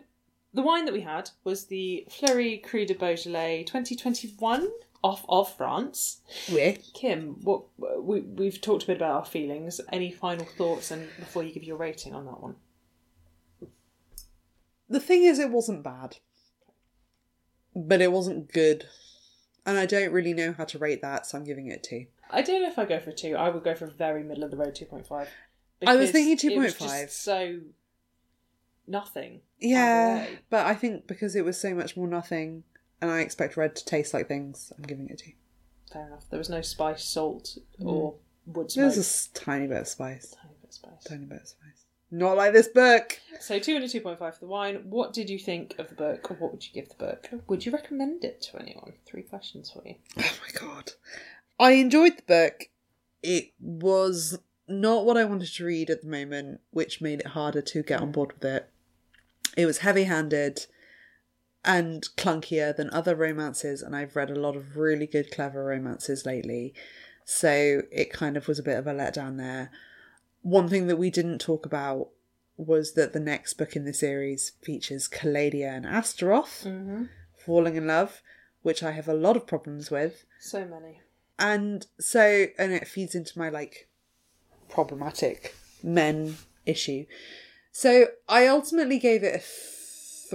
[0.53, 4.67] the wine that we had was the Fleurie Cru de Beaujolais 2021
[5.03, 6.21] off of France.
[6.51, 9.81] We're Kim, what we, we've talked a bit about our feelings.
[9.91, 12.55] Any final thoughts, and before you give your rating on that one?
[14.89, 16.17] The thing is, it wasn't bad,
[17.75, 18.85] but it wasn't good,
[19.65, 22.05] and I don't really know how to rate that, so I'm giving it a two.
[22.29, 23.35] I don't know if I go for a two.
[23.35, 25.29] I would go for very middle of the road two point five.
[25.85, 27.09] I was thinking 2.5.
[27.09, 27.59] So
[28.87, 29.41] nothing.
[29.59, 32.63] Yeah, but I think because it was so much more nothing,
[33.01, 35.31] and I expect red to taste like things, I'm giving it a two.
[35.91, 36.29] Fair enough.
[36.29, 37.85] There was no spice, salt, mm.
[37.85, 38.15] or
[38.45, 38.83] wood smoke.
[38.83, 41.03] There's a s- tiny bit of spice, Tiny bit of spice.
[41.03, 41.85] tiny bit of spice.
[42.11, 43.19] Not like this book.
[43.39, 44.81] So two and a two point five for the wine.
[44.89, 46.29] What did you think of the book?
[46.31, 47.29] Or what would you give the book?
[47.47, 48.93] Would you recommend it to anyone?
[49.05, 49.95] Three questions for you.
[50.17, 50.91] Oh my god.
[51.59, 52.69] I enjoyed the book.
[53.23, 54.37] It was
[54.67, 58.01] not what I wanted to read at the moment, which made it harder to get
[58.01, 58.13] on mm.
[58.13, 58.69] board with it.
[59.57, 60.67] It was heavy handed
[61.65, 66.25] and clunkier than other romances, and I've read a lot of really good, clever romances
[66.25, 66.73] lately.
[67.25, 69.71] So it kind of was a bit of a letdown there.
[70.43, 72.09] One thing that we didn't talk about
[72.57, 77.05] was that the next book in the series features Calladia and Astaroth Mm-hmm.
[77.35, 78.21] falling in love,
[78.61, 81.01] which I have a lot of problems with So many.
[81.39, 83.89] and so and it feeds into my like
[84.69, 87.05] problematic men issue
[87.71, 89.39] so i ultimately gave it a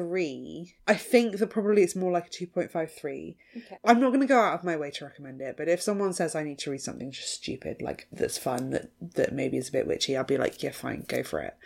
[0.01, 3.79] three i think that probably it's more like a 2.53 Okay.
[3.85, 6.13] i'm not going to go out of my way to recommend it but if someone
[6.13, 9.69] says i need to read something just stupid like that's fun that that maybe is
[9.69, 11.57] a bit witchy i'll be like yeah fine go for it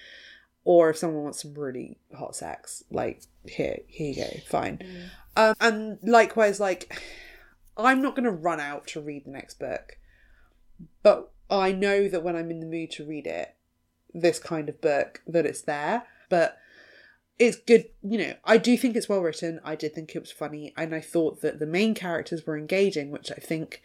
[0.65, 4.79] or if someone wants some really hot sex like here here you go fine
[5.37, 7.01] um, and likewise like
[7.77, 9.99] I'm not going to run out to read the next book,
[11.03, 13.57] but I know that when I'm in the mood to read it,
[14.13, 16.05] this kind of book, that it's there.
[16.29, 16.57] But
[17.39, 18.35] it's good, you know.
[18.45, 19.61] I do think it's well written.
[19.65, 23.11] I did think it was funny, and I thought that the main characters were engaging,
[23.11, 23.83] which I think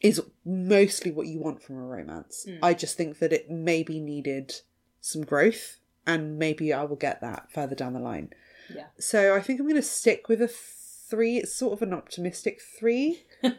[0.00, 2.46] is mostly what you want from a romance.
[2.48, 2.56] Hmm.
[2.62, 4.54] I just think that it maybe needed
[5.00, 8.30] some growth, and maybe I will get that further down the line.
[8.74, 8.86] Yeah.
[8.98, 11.38] So I think I'm going to stick with a three.
[11.38, 13.24] It's sort of an optimistic three.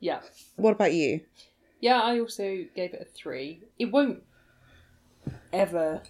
[0.00, 0.20] Yeah.
[0.56, 1.20] What about you?
[1.80, 3.62] Yeah, I also gave it a three.
[3.78, 4.24] It won't
[5.52, 6.02] ever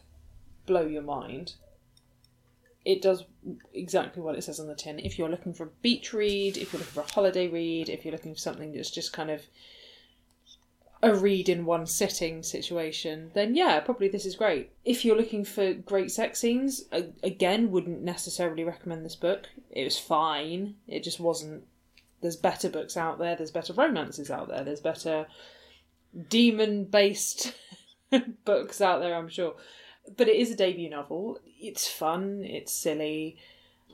[0.66, 1.54] blow your mind.
[2.84, 3.24] It does
[3.72, 4.98] exactly what it says on the tin.
[4.98, 8.04] If you're looking for a beach read, if you're looking for a holiday read, if
[8.04, 9.42] you're looking for something that's just kind of
[11.02, 14.70] a read in one sitting situation, then yeah, probably this is great.
[14.84, 16.84] If you're looking for great sex scenes,
[17.22, 19.48] again, wouldn't necessarily recommend this book.
[19.70, 20.76] It was fine.
[20.86, 21.64] It just wasn't.
[22.20, 23.34] There's better books out there.
[23.34, 24.62] There's better romances out there.
[24.62, 25.26] There's better
[26.28, 27.52] demon based
[28.44, 29.54] books out there, I'm sure.
[30.16, 31.38] But it is a debut novel.
[31.60, 33.36] It's fun, it's silly.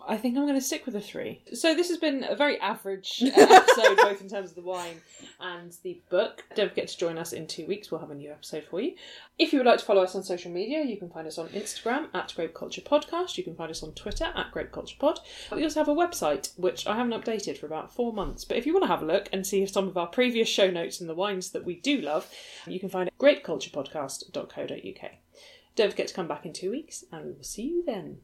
[0.06, 1.42] I think I'm going to stick with a three.
[1.52, 5.00] So, this has been a very average episode, both in terms of the wine
[5.40, 6.44] and the book.
[6.54, 7.90] Don't forget to join us in two weeks.
[7.90, 8.94] We'll have a new episode for you.
[9.38, 11.48] If you would like to follow us on social media, you can find us on
[11.48, 13.36] Instagram at Grape Culture Podcast.
[13.36, 15.20] You can find us on Twitter at Grape Culture Pod.
[15.52, 18.44] We also have a website, which I haven't updated for about four months.
[18.44, 20.70] But if you want to have a look and see some of our previous show
[20.70, 22.32] notes and the wines that we do love,
[22.66, 25.10] you can find it at grapeculturepodcast.co.uk.
[25.78, 28.22] Don't forget to come back in two weeks, and we will see you then.